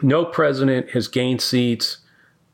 no 0.00 0.24
president 0.24 0.90
has 0.90 1.08
gained 1.08 1.42
seats 1.42 1.98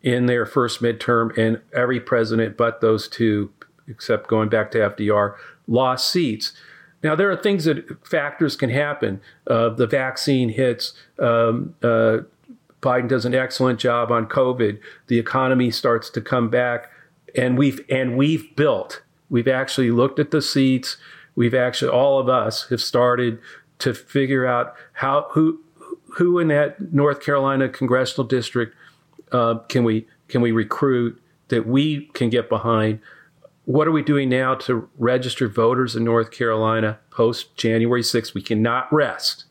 in 0.03 0.27
their 0.27 0.45
first 0.45 0.83
midterm, 0.83 1.37
and 1.38 1.61
every 1.73 2.01
president 2.01 2.57
but 2.57 2.81
those 2.81 3.09
two, 3.09 3.53
except 3.87 4.29
going 4.29 4.49
back 4.49 4.71
to 4.73 4.79
FDR, 4.79 5.37
lost 5.67 6.11
seats. 6.11 6.53
Now, 7.03 7.15
there 7.15 7.31
are 7.31 7.37
things 7.37 7.65
that 7.65 8.07
factors 8.07 8.57
can 8.57 8.71
happen. 8.71 9.21
Uh, 9.47 9.71
the 9.71 9.87
vaccine 9.87 10.51
hits. 10.51 10.93
Um, 11.19 11.75
uh, 11.83 12.19
Biden 12.81 13.09
does 13.09 13.25
an 13.25 13.35
excellent 13.35 13.79
job 13.79 14.11
on 14.11 14.27
COVID. 14.27 14.81
The 15.07 15.19
economy 15.19 15.71
starts 15.71 16.11
to 16.11 16.21
come 16.21 16.51
back, 16.51 16.91
and 17.35 17.57
we've 17.57 17.81
and 17.88 18.17
we've 18.17 18.55
built. 18.57 19.03
We've 19.31 19.49
actually 19.49 19.91
looked 19.91 20.19
at 20.19 20.33
the 20.33 20.43
seats. 20.43 20.97
We've 21.35 21.55
actually 21.55 21.91
all 21.91 22.19
of 22.19 22.29
us 22.29 22.69
have 22.69 22.83
started 22.83 23.38
to 23.79 23.95
figure 23.95 24.47
out 24.47 24.75
how 24.95 25.29
who 25.31 25.61
who 26.17 26.38
in 26.38 26.49
that 26.49 26.93
North 26.93 27.21
Carolina 27.21 27.69
congressional 27.69 28.27
district 28.27 28.77
uh, 29.33 29.59
can 29.68 29.85
we 29.85 30.07
can 30.29 30.40
we 30.40 30.53
recruit 30.53 31.21
that 31.49 31.66
we 31.66 32.07
can 32.14 32.31
get 32.31 32.49
behind? 32.49 33.01
What 33.64 33.87
are 33.87 33.92
we 33.92 34.03
doing 34.03 34.29
now 34.29 34.55
to 34.57 34.88
register 34.99 35.49
voters 35.49 35.95
in 35.95 36.05
North 36.05 36.31
Carolina 36.31 36.99
post 37.11 37.55
January 37.57 38.03
6th? 38.03 38.35
We 38.35 38.42
cannot 38.42 38.92
rest 38.92 39.45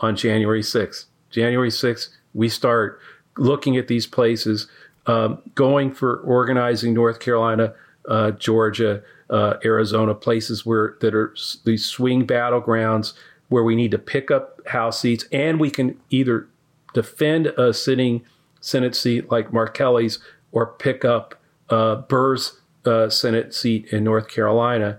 on 0.00 0.16
January 0.16 0.62
6th. 0.62 1.06
January 1.30 1.68
6th, 1.68 2.08
we 2.32 2.48
start 2.48 3.00
looking 3.36 3.76
at 3.76 3.88
these 3.88 4.06
places, 4.06 4.68
um, 5.06 5.42
going 5.54 5.92
for 5.92 6.18
organizing 6.18 6.94
North 6.94 7.20
Carolina, 7.20 7.74
uh, 8.08 8.30
Georgia, 8.32 9.02
uh, 9.30 9.54
Arizona, 9.64 10.14
places 10.14 10.64
where 10.64 10.96
that 11.00 11.14
are 11.14 11.34
these 11.64 11.84
swing 11.84 12.26
battlegrounds 12.26 13.14
where 13.48 13.64
we 13.64 13.74
need 13.74 13.90
to 13.90 13.98
pick 13.98 14.30
up 14.30 14.66
House 14.66 15.00
seats, 15.00 15.26
and 15.32 15.60
we 15.60 15.70
can 15.70 15.98
either 16.10 16.48
defend 16.94 17.48
a 17.48 17.74
sitting 17.74 18.24
Senate 18.64 18.96
seat 18.96 19.30
like 19.30 19.52
Mark 19.52 19.76
Kelly's 19.76 20.18
or 20.52 20.66
pick 20.66 21.04
up 21.04 21.34
uh, 21.68 21.96
Burr's 21.96 22.60
uh, 22.86 23.10
Senate 23.10 23.54
seat 23.54 23.86
in 23.92 24.04
North 24.04 24.28
Carolina, 24.28 24.98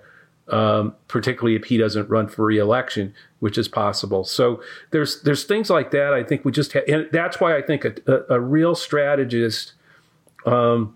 um, 0.49 0.93
particularly 1.07 1.55
if 1.55 1.65
he 1.65 1.77
doesn't 1.77 2.07
run 2.07 2.27
for 2.27 2.45
reelection, 2.45 3.13
which 3.39 3.57
is 3.57 3.67
possible. 3.67 4.23
So 4.23 4.61
there's 4.91 5.23
there's 5.23 5.45
things 5.45 5.71
like 5.71 5.89
that. 5.91 6.13
I 6.13 6.23
think 6.23 6.45
we 6.45 6.51
just 6.51 6.73
ha- 6.73 6.85
and 6.87 7.07
that's 7.11 7.39
why 7.39 7.57
I 7.57 7.61
think 7.63 7.85
a, 7.85 7.95
a, 8.05 8.35
a 8.35 8.39
real 8.39 8.75
strategist, 8.75 9.73
um, 10.45 10.95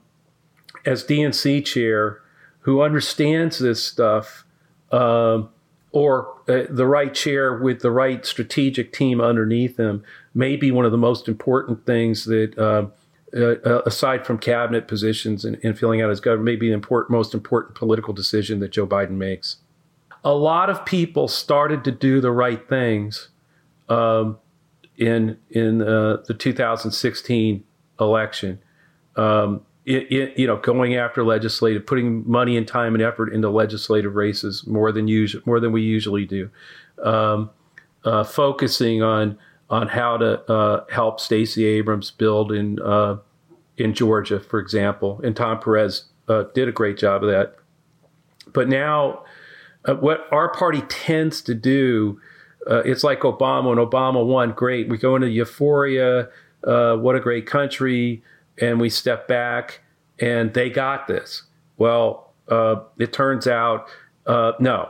as 0.85 1.03
DNC 1.03 1.65
chair, 1.65 2.21
who 2.59 2.83
understands 2.83 3.57
this 3.57 3.83
stuff. 3.83 4.45
Um, 4.91 5.49
or 5.91 6.35
uh, 6.47 6.63
the 6.69 6.85
right 6.85 7.13
chair 7.13 7.57
with 7.57 7.81
the 7.81 7.91
right 7.91 8.25
strategic 8.25 8.93
team 8.93 9.19
underneath 9.19 9.77
him 9.79 10.03
may 10.33 10.55
be 10.55 10.71
one 10.71 10.85
of 10.85 10.91
the 10.91 10.97
most 10.97 11.27
important 11.27 11.85
things 11.85 12.25
that, 12.25 12.57
uh, 12.57 12.87
uh, 13.35 13.81
aside 13.85 14.25
from 14.25 14.37
cabinet 14.37 14.87
positions 14.87 15.45
and, 15.45 15.59
and, 15.63 15.77
filling 15.77 16.01
out 16.01 16.09
his 16.09 16.19
government, 16.19 16.45
may 16.45 16.55
be 16.55 16.67
the 16.69 16.73
important, 16.73 17.11
most 17.11 17.33
important 17.33 17.75
political 17.75 18.13
decision 18.13 18.59
that 18.59 18.71
Joe 18.71 18.85
Biden 18.85 19.11
makes. 19.11 19.57
A 20.23 20.33
lot 20.33 20.69
of 20.69 20.85
people 20.85 21.27
started 21.27 21.83
to 21.85 21.91
do 21.91 22.21
the 22.21 22.31
right 22.31 22.67
things 22.67 23.29
um, 23.87 24.37
in 24.97 25.37
in 25.49 25.81
uh, 25.81 26.17
the 26.27 26.33
2016 26.33 27.63
election. 27.99 28.59
Um, 29.15 29.61
you 29.89 30.45
know, 30.45 30.57
going 30.57 30.95
after 30.95 31.23
legislative, 31.23 31.85
putting 31.85 32.29
money 32.29 32.55
and 32.55 32.67
time 32.67 32.93
and 32.93 33.01
effort 33.01 33.33
into 33.33 33.49
legislative 33.49 34.15
races 34.15 34.65
more 34.67 34.91
than 34.91 35.07
usual, 35.07 35.41
more 35.45 35.59
than 35.59 35.71
we 35.71 35.81
usually 35.81 36.25
do, 36.25 36.49
um, 37.03 37.49
uh, 38.05 38.23
focusing 38.23 39.01
on 39.01 39.37
on 39.67 39.87
how 39.87 40.17
to 40.17 40.41
uh, 40.51 40.85
help 40.91 41.19
Stacey 41.19 41.65
Abrams 41.65 42.11
build 42.11 42.51
in 42.51 42.79
uh, 42.81 43.17
in 43.77 43.95
Georgia, 43.95 44.39
for 44.39 44.59
example, 44.59 45.19
and 45.23 45.35
Tom 45.35 45.59
Perez 45.59 46.05
uh, 46.27 46.43
did 46.53 46.67
a 46.67 46.71
great 46.71 46.97
job 46.97 47.23
of 47.23 47.31
that. 47.31 47.55
But 48.53 48.69
now, 48.69 49.23
uh, 49.85 49.95
what 49.95 50.27
our 50.31 50.51
party 50.51 50.81
tends 50.81 51.41
to 51.43 51.55
do, 51.55 52.21
uh, 52.69 52.83
it's 52.85 53.03
like 53.03 53.21
Obama. 53.21 53.69
When 53.69 53.79
Obama 53.79 54.23
won, 54.23 54.51
great, 54.51 54.87
we 54.87 54.99
go 54.99 55.15
into 55.15 55.29
euphoria. 55.29 56.29
what 56.61 57.15
a 57.15 57.19
great 57.19 57.47
country! 57.47 58.21
And 58.61 58.79
we 58.79 58.89
step 58.89 59.27
back 59.27 59.81
and 60.19 60.53
they 60.53 60.69
got 60.69 61.07
this. 61.07 61.43
Well, 61.77 62.33
uh, 62.47 62.81
it 62.97 63.13
turns 63.13 63.47
out, 63.47 63.87
uh, 64.25 64.53
no, 64.59 64.89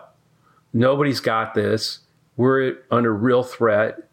nobody's 0.74 1.20
got 1.20 1.54
this. 1.54 2.00
We're 2.38 2.78
under 2.90 3.14
real 3.14 3.44
threat. 3.44 4.10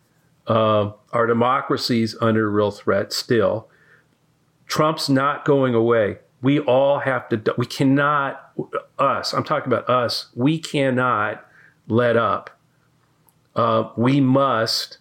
Uh, 0.46 0.92
our 1.12 1.26
democracy's 1.26 2.16
under 2.20 2.50
real 2.50 2.70
threat 2.70 3.12
still. 3.12 3.68
Trump's 4.66 5.08
not 5.08 5.44
going 5.44 5.74
away. 5.74 6.18
We 6.42 6.60
all 6.60 6.98
have 6.98 7.28
to, 7.30 7.54
we 7.56 7.66
cannot, 7.66 8.52
us, 8.98 9.32
I'm 9.32 9.44
talking 9.44 9.72
about 9.72 9.88
us, 9.88 10.28
we 10.34 10.58
cannot 10.58 11.44
let 11.88 12.16
up. 12.16 12.50
Uh, 13.54 13.90
we 13.96 14.20
must 14.20 14.98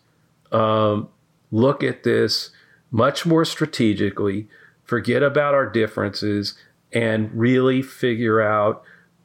um, 0.52 1.10
look 1.52 1.84
at 1.84 2.04
this 2.04 2.52
much 2.92 3.26
more 3.26 3.46
strategically, 3.46 4.48
forget 4.84 5.24
about 5.24 5.54
our 5.54 5.70
differences, 5.70 6.56
and 6.94 7.32
really 7.34 7.82
figure 7.82 8.42
out 8.42 8.84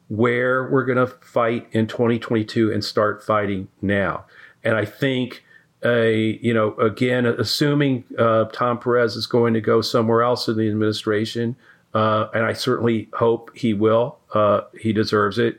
where 0.09 0.67
we're 0.69 0.83
going 0.83 0.97
to 0.97 1.07
fight 1.07 1.67
in 1.71 1.87
2022 1.87 2.69
and 2.69 2.83
start 2.83 3.23
fighting 3.23 3.69
now. 3.81 4.25
And 4.61 4.75
I 4.75 4.83
think, 4.83 5.43
a 5.83 6.37
you 6.41 6.53
know, 6.53 6.75
again, 6.75 7.25
assuming 7.25 8.03
uh, 8.19 8.45
Tom 8.45 8.77
Perez 8.77 9.15
is 9.15 9.25
going 9.25 9.53
to 9.53 9.61
go 9.61 9.81
somewhere 9.81 10.21
else 10.21 10.47
in 10.47 10.57
the 10.57 10.67
administration, 10.67 11.55
uh, 11.93 12.27
and 12.33 12.45
I 12.45 12.53
certainly 12.53 13.09
hope 13.13 13.55
he 13.55 13.73
will. 13.73 14.19
Uh, 14.33 14.61
he 14.79 14.93
deserves 14.93 15.39
it. 15.39 15.57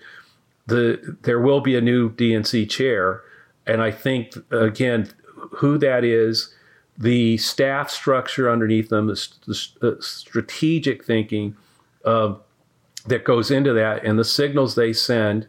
The 0.66 1.16
there 1.22 1.40
will 1.40 1.60
be 1.60 1.74
a 1.74 1.80
new 1.80 2.10
DNC 2.10 2.70
chair, 2.70 3.22
and 3.66 3.82
I 3.82 3.90
think 3.90 4.34
again, 4.50 5.08
who 5.56 5.78
that 5.78 6.04
is 6.04 6.54
the 6.98 7.38
staff 7.38 7.90
structure 7.90 8.50
underneath 8.50 8.88
them, 8.88 9.06
the, 9.06 9.28
the, 9.46 9.66
the 9.80 10.02
strategic 10.02 11.04
thinking 11.04 11.56
that 12.04 13.24
goes 13.24 13.50
into 13.50 13.72
that, 13.72 14.04
and 14.04 14.18
the 14.18 14.24
signals 14.24 14.74
they 14.74 14.92
send 14.92 15.46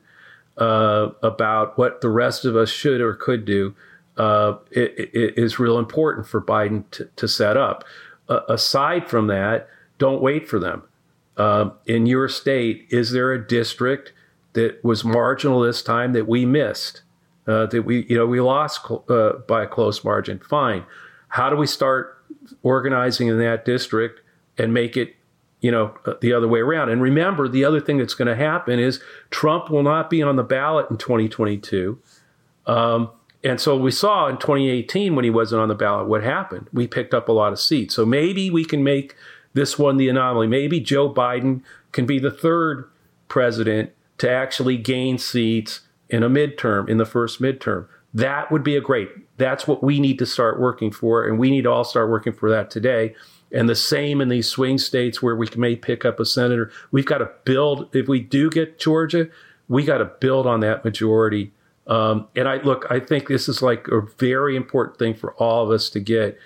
uh, 0.57 1.09
about 1.21 1.77
what 1.77 2.01
the 2.01 2.09
rest 2.09 2.45
of 2.45 2.55
us 2.55 2.69
should 2.69 3.01
or 3.01 3.13
could 3.13 3.45
do 3.45 3.75
uh, 4.17 4.57
it, 4.71 5.09
it 5.13 5.37
is 5.37 5.59
real 5.59 5.79
important 5.79 6.27
for 6.27 6.41
Biden 6.41 6.83
to, 6.91 7.09
to 7.15 7.27
set 7.27 7.57
up. 7.57 7.83
Aside 8.29 9.09
from 9.09 9.27
that, 9.27 9.67
don't 9.97 10.21
wait 10.21 10.47
for 10.47 10.57
them. 10.57 10.83
Uh, 11.35 11.71
in 11.85 12.05
your 12.05 12.29
state, 12.29 12.87
is 12.89 13.11
there 13.11 13.31
a 13.33 13.47
district 13.47 14.13
that 14.53 14.83
was 14.83 15.03
marginal 15.03 15.59
this 15.61 15.81
time 15.81 16.13
that 16.13 16.27
we 16.27 16.45
missed? 16.45 17.01
Uh, 17.45 17.65
that 17.65 17.83
we, 17.83 18.05
you 18.05 18.17
know, 18.17 18.25
we 18.25 18.39
lost 18.39 18.79
uh, 19.09 19.33
by 19.47 19.63
a 19.63 19.67
close 19.67 20.03
margin. 20.03 20.39
Fine. 20.39 20.85
How 21.33 21.49
do 21.49 21.55
we 21.55 21.65
start 21.65 22.23
organizing 22.61 23.27
in 23.27 23.39
that 23.39 23.65
district 23.65 24.21
and 24.55 24.71
make 24.71 24.95
it, 24.95 25.15
you 25.61 25.71
know, 25.71 25.97
uh, 26.05 26.13
the 26.21 26.31
other 26.31 26.47
way 26.47 26.59
around? 26.59 26.89
And 26.89 27.01
remember, 27.01 27.47
the 27.47 27.65
other 27.65 27.81
thing 27.81 27.97
that's 27.97 28.13
going 28.13 28.27
to 28.27 28.35
happen 28.35 28.77
is 28.77 29.01
Trump 29.31 29.71
will 29.71 29.81
not 29.81 30.11
be 30.11 30.21
on 30.21 30.35
the 30.35 30.43
ballot 30.43 30.91
in 30.91 30.97
2022. 30.97 31.97
Um, 32.67 33.09
and 33.43 33.59
so 33.59 33.75
we 33.75 33.89
saw 33.89 34.27
in 34.27 34.37
2018 34.37 35.15
when 35.15 35.23
he 35.23 35.31
wasn't 35.31 35.59
on 35.59 35.69
the 35.69 35.75
ballot 35.75 36.07
what 36.07 36.21
happened. 36.21 36.67
We 36.71 36.85
picked 36.85 37.15
up 37.15 37.27
a 37.27 37.31
lot 37.31 37.51
of 37.51 37.59
seats. 37.59 37.95
So 37.95 38.05
maybe 38.05 38.51
we 38.51 38.63
can 38.63 38.83
make 38.83 39.15
this 39.55 39.79
one 39.79 39.97
the 39.97 40.09
anomaly. 40.09 40.45
Maybe 40.45 40.79
Joe 40.79 41.11
Biden 41.11 41.63
can 41.93 42.05
be 42.05 42.19
the 42.19 42.29
third 42.29 42.87
president 43.27 43.91
to 44.19 44.29
actually 44.29 44.77
gain 44.77 45.17
seats 45.17 45.81
in 46.09 46.21
a 46.21 46.29
midterm, 46.29 46.87
in 46.87 46.99
the 46.99 47.05
first 47.05 47.41
midterm. 47.41 47.87
That 48.13 48.51
would 48.51 48.63
be 48.63 48.75
a 48.75 48.81
great. 48.81 49.09
That's 49.37 49.67
what 49.67 49.83
we 49.83 49.99
need 49.99 50.19
to 50.19 50.25
start 50.25 50.59
working 50.59 50.91
for, 50.91 51.25
and 51.25 51.39
we 51.39 51.49
need 51.49 51.63
to 51.63 51.71
all 51.71 51.83
start 51.83 52.09
working 52.09 52.33
for 52.33 52.49
that 52.51 52.69
today. 52.69 53.15
And 53.51 53.69
the 53.69 53.75
same 53.75 54.21
in 54.21 54.29
these 54.29 54.47
swing 54.47 54.77
states 54.77 55.21
where 55.21 55.35
we 55.35 55.47
may 55.55 55.75
pick 55.75 56.05
up 56.05 56.19
a 56.19 56.25
senator. 56.25 56.71
We've 56.91 57.05
got 57.05 57.19
to 57.19 57.29
build. 57.45 57.95
If 57.95 58.07
we 58.07 58.19
do 58.19 58.49
get 58.49 58.79
Georgia, 58.79 59.29
we 59.67 59.83
got 59.83 59.99
to 59.99 60.05
build 60.05 60.47
on 60.47 60.59
that 60.61 60.83
majority 60.83 61.51
um, 61.87 62.27
and 62.35 62.47
I 62.47 62.57
look, 62.57 62.85
I 62.89 62.99
think 62.99 63.27
this 63.27 63.49
is 63.49 63.61
like 63.61 63.87
a 63.89 64.01
very 64.17 64.55
important 64.55 64.97
thing 64.97 65.13
for 65.13 65.33
all 65.33 65.63
of 65.63 65.71
us 65.71 65.89
to 65.91 65.99
get. 65.99 66.37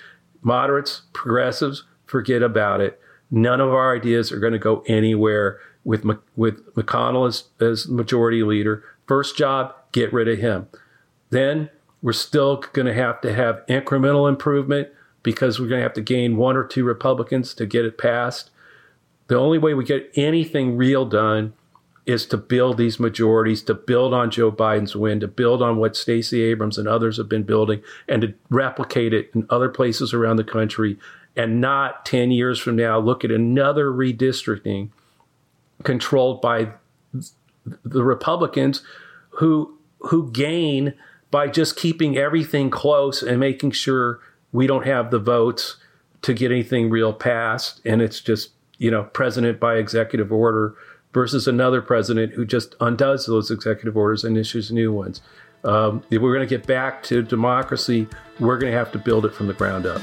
Moderates, 0.41 1.03
progressives, 1.13 1.83
forget 2.05 2.41
about 2.41 2.81
it. 2.81 2.99
None 3.29 3.59
of 3.59 3.69
our 3.69 3.95
ideas 3.95 4.31
are 4.31 4.39
going 4.39 4.53
to 4.53 4.59
go 4.59 4.83
anywhere 4.87 5.59
with 5.83 6.05
with 6.35 6.73
McConnell 6.75 7.27
as, 7.27 7.45
as 7.59 7.87
majority 7.87 8.43
leader. 8.43 8.83
First 9.07 9.37
job, 9.37 9.73
get 9.91 10.11
rid 10.11 10.27
of 10.27 10.39
him. 10.39 10.67
Then 11.29 11.69
we're 12.01 12.13
still 12.13 12.57
going 12.73 12.85
to 12.85 12.93
have 12.93 13.21
to 13.21 13.33
have 13.33 13.65
incremental 13.67 14.29
improvement 14.29 14.89
because 15.23 15.59
we're 15.59 15.67
going 15.67 15.79
to 15.79 15.83
have 15.83 15.93
to 15.93 16.01
gain 16.01 16.37
one 16.37 16.55
or 16.55 16.63
two 16.63 16.83
Republicans 16.83 17.53
to 17.55 17.65
get 17.65 17.85
it 17.85 17.97
passed. 17.97 18.49
The 19.27 19.37
only 19.37 19.57
way 19.57 19.73
we 19.73 19.83
get 19.83 20.11
anything 20.15 20.77
real 20.77 21.05
done 21.05 21.53
is 22.05 22.25
to 22.27 22.37
build 22.37 22.77
these 22.77 22.99
majorities, 22.99 23.61
to 23.63 23.73
build 23.73 24.13
on 24.13 24.31
Joe 24.31 24.49
Biden's 24.49 24.95
win, 24.95 25.19
to 25.19 25.27
build 25.27 25.61
on 25.61 25.75
what 25.75 25.97
Stacey 25.97 26.41
Abrams 26.43 26.77
and 26.77 26.87
others 26.87 27.17
have 27.17 27.27
been 27.27 27.43
building, 27.43 27.83
and 28.07 28.21
to 28.21 28.33
replicate 28.49 29.13
it 29.13 29.29
in 29.35 29.45
other 29.49 29.67
places 29.67 30.13
around 30.13 30.37
the 30.37 30.45
country, 30.45 30.97
and 31.35 31.59
not 31.59 32.05
10 32.05 32.31
years 32.31 32.59
from 32.59 32.77
now 32.77 32.97
look 32.97 33.25
at 33.25 33.31
another 33.31 33.91
redistricting 33.91 34.89
controlled 35.83 36.41
by 36.41 36.69
the 37.83 38.03
Republicans 38.03 38.81
who 39.31 39.77
who 39.99 40.31
gain 40.31 40.93
by 41.31 41.47
just 41.47 41.75
keeping 41.75 42.17
everything 42.17 42.69
close 42.69 43.21
and 43.21 43.39
making 43.39 43.71
sure 43.71 44.19
we 44.51 44.67
don't 44.67 44.85
have 44.85 45.11
the 45.11 45.19
votes 45.19 45.77
to 46.21 46.33
get 46.33 46.51
anything 46.51 46.89
real 46.89 47.13
passed 47.13 47.81
and 47.85 48.01
it's 48.01 48.21
just 48.21 48.51
you 48.77 48.89
know 48.89 49.03
president 49.03 49.59
by 49.59 49.75
executive 49.75 50.31
order 50.31 50.75
versus 51.13 51.47
another 51.47 51.81
president 51.81 52.33
who 52.33 52.45
just 52.45 52.75
undoes 52.79 53.25
those 53.25 53.49
executive 53.49 53.97
orders 53.97 54.23
and 54.23 54.37
issues 54.37 54.71
new 54.71 54.91
ones. 54.91 55.21
Um, 55.63 56.03
if 56.11 56.21
we're 56.21 56.33
going 56.33 56.47
to 56.47 56.57
get 56.57 56.67
back 56.67 57.01
to 57.03 57.23
democracy, 57.23 58.07
we're 58.39 58.59
going 58.59 58.71
to 58.71 58.77
have 58.77 58.91
to 58.91 58.99
build 58.99 59.25
it 59.25 59.33
from 59.33 59.47
the 59.47 59.53
ground 59.53 59.85
up. 59.85 60.01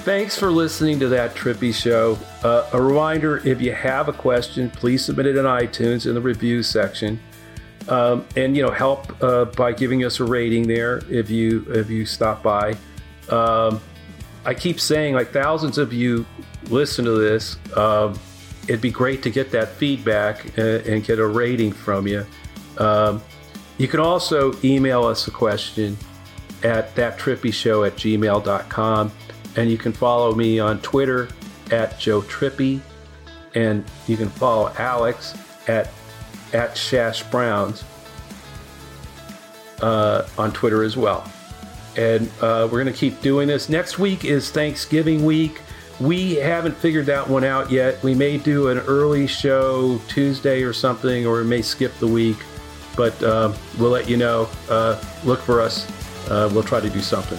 Thanks 0.00 0.34
for 0.38 0.50
listening 0.50 0.98
to 1.00 1.08
that 1.08 1.34
Trippi 1.34 1.74
show. 1.74 2.18
Uh, 2.42 2.66
a 2.72 2.80
reminder 2.80 3.46
if 3.46 3.60
you 3.60 3.74
have 3.74 4.08
a 4.08 4.14
question, 4.14 4.70
please 4.70 5.04
submit 5.04 5.26
it 5.26 5.36
in 5.36 5.44
iTunes 5.44 6.06
in 6.06 6.14
the 6.14 6.20
review 6.22 6.62
section. 6.62 7.20
Um, 7.86 8.24
and 8.34 8.56
you 8.56 8.62
know 8.62 8.70
help 8.70 9.22
uh, 9.22 9.44
by 9.44 9.72
giving 9.72 10.04
us 10.06 10.18
a 10.18 10.24
rating 10.24 10.66
there 10.66 11.02
if 11.10 11.28
you 11.28 11.66
if 11.68 11.90
you 11.90 12.06
stop 12.06 12.42
by. 12.42 12.76
Um, 13.28 13.78
I 14.46 14.54
keep 14.54 14.80
saying 14.80 15.14
like 15.14 15.32
thousands 15.32 15.76
of 15.76 15.92
you 15.92 16.24
listen 16.70 17.04
to 17.04 17.12
this, 17.12 17.58
um, 17.76 18.18
it'd 18.68 18.80
be 18.80 18.90
great 18.90 19.22
to 19.24 19.30
get 19.30 19.50
that 19.50 19.68
feedback 19.68 20.56
and, 20.56 20.86
and 20.86 21.04
get 21.04 21.18
a 21.18 21.26
rating 21.26 21.72
from 21.72 22.06
you. 22.06 22.24
Um, 22.78 23.22
you 23.76 23.86
can 23.86 24.00
also 24.00 24.54
email 24.64 25.04
us 25.04 25.28
a 25.28 25.30
question 25.30 25.98
at 26.62 26.94
thattrippishow 26.94 27.86
at 27.86 27.96
gmail.com. 27.96 29.12
And 29.60 29.70
you 29.70 29.76
can 29.76 29.92
follow 29.92 30.34
me 30.34 30.58
on 30.58 30.80
Twitter 30.80 31.28
at 31.70 32.00
Joe 32.00 32.22
Trippi. 32.22 32.80
And 33.54 33.84
you 34.06 34.16
can 34.16 34.30
follow 34.30 34.72
Alex 34.78 35.34
at, 35.68 35.90
at 36.54 36.76
Shash 36.76 37.30
Browns 37.30 37.84
uh, 39.82 40.26
on 40.38 40.50
Twitter 40.52 40.82
as 40.82 40.96
well. 40.96 41.30
And 41.98 42.30
uh, 42.40 42.70
we're 42.72 42.82
going 42.82 42.86
to 42.86 42.98
keep 42.98 43.20
doing 43.20 43.48
this. 43.48 43.68
Next 43.68 43.98
week 43.98 44.24
is 44.24 44.50
Thanksgiving 44.50 45.26
week. 45.26 45.60
We 46.00 46.36
haven't 46.36 46.74
figured 46.74 47.04
that 47.06 47.28
one 47.28 47.44
out 47.44 47.70
yet. 47.70 48.02
We 48.02 48.14
may 48.14 48.38
do 48.38 48.68
an 48.68 48.78
early 48.78 49.26
show 49.26 50.00
Tuesday 50.08 50.62
or 50.62 50.72
something, 50.72 51.26
or 51.26 51.42
we 51.42 51.44
may 51.44 51.60
skip 51.60 51.94
the 51.98 52.06
week, 52.06 52.38
but 52.96 53.22
uh, 53.22 53.52
we'll 53.78 53.90
let 53.90 54.08
you 54.08 54.16
know. 54.16 54.48
Uh, 54.70 54.98
look 55.22 55.40
for 55.40 55.60
us. 55.60 55.86
Uh, 56.30 56.48
we'll 56.54 56.62
try 56.62 56.80
to 56.80 56.88
do 56.88 57.02
something. 57.02 57.38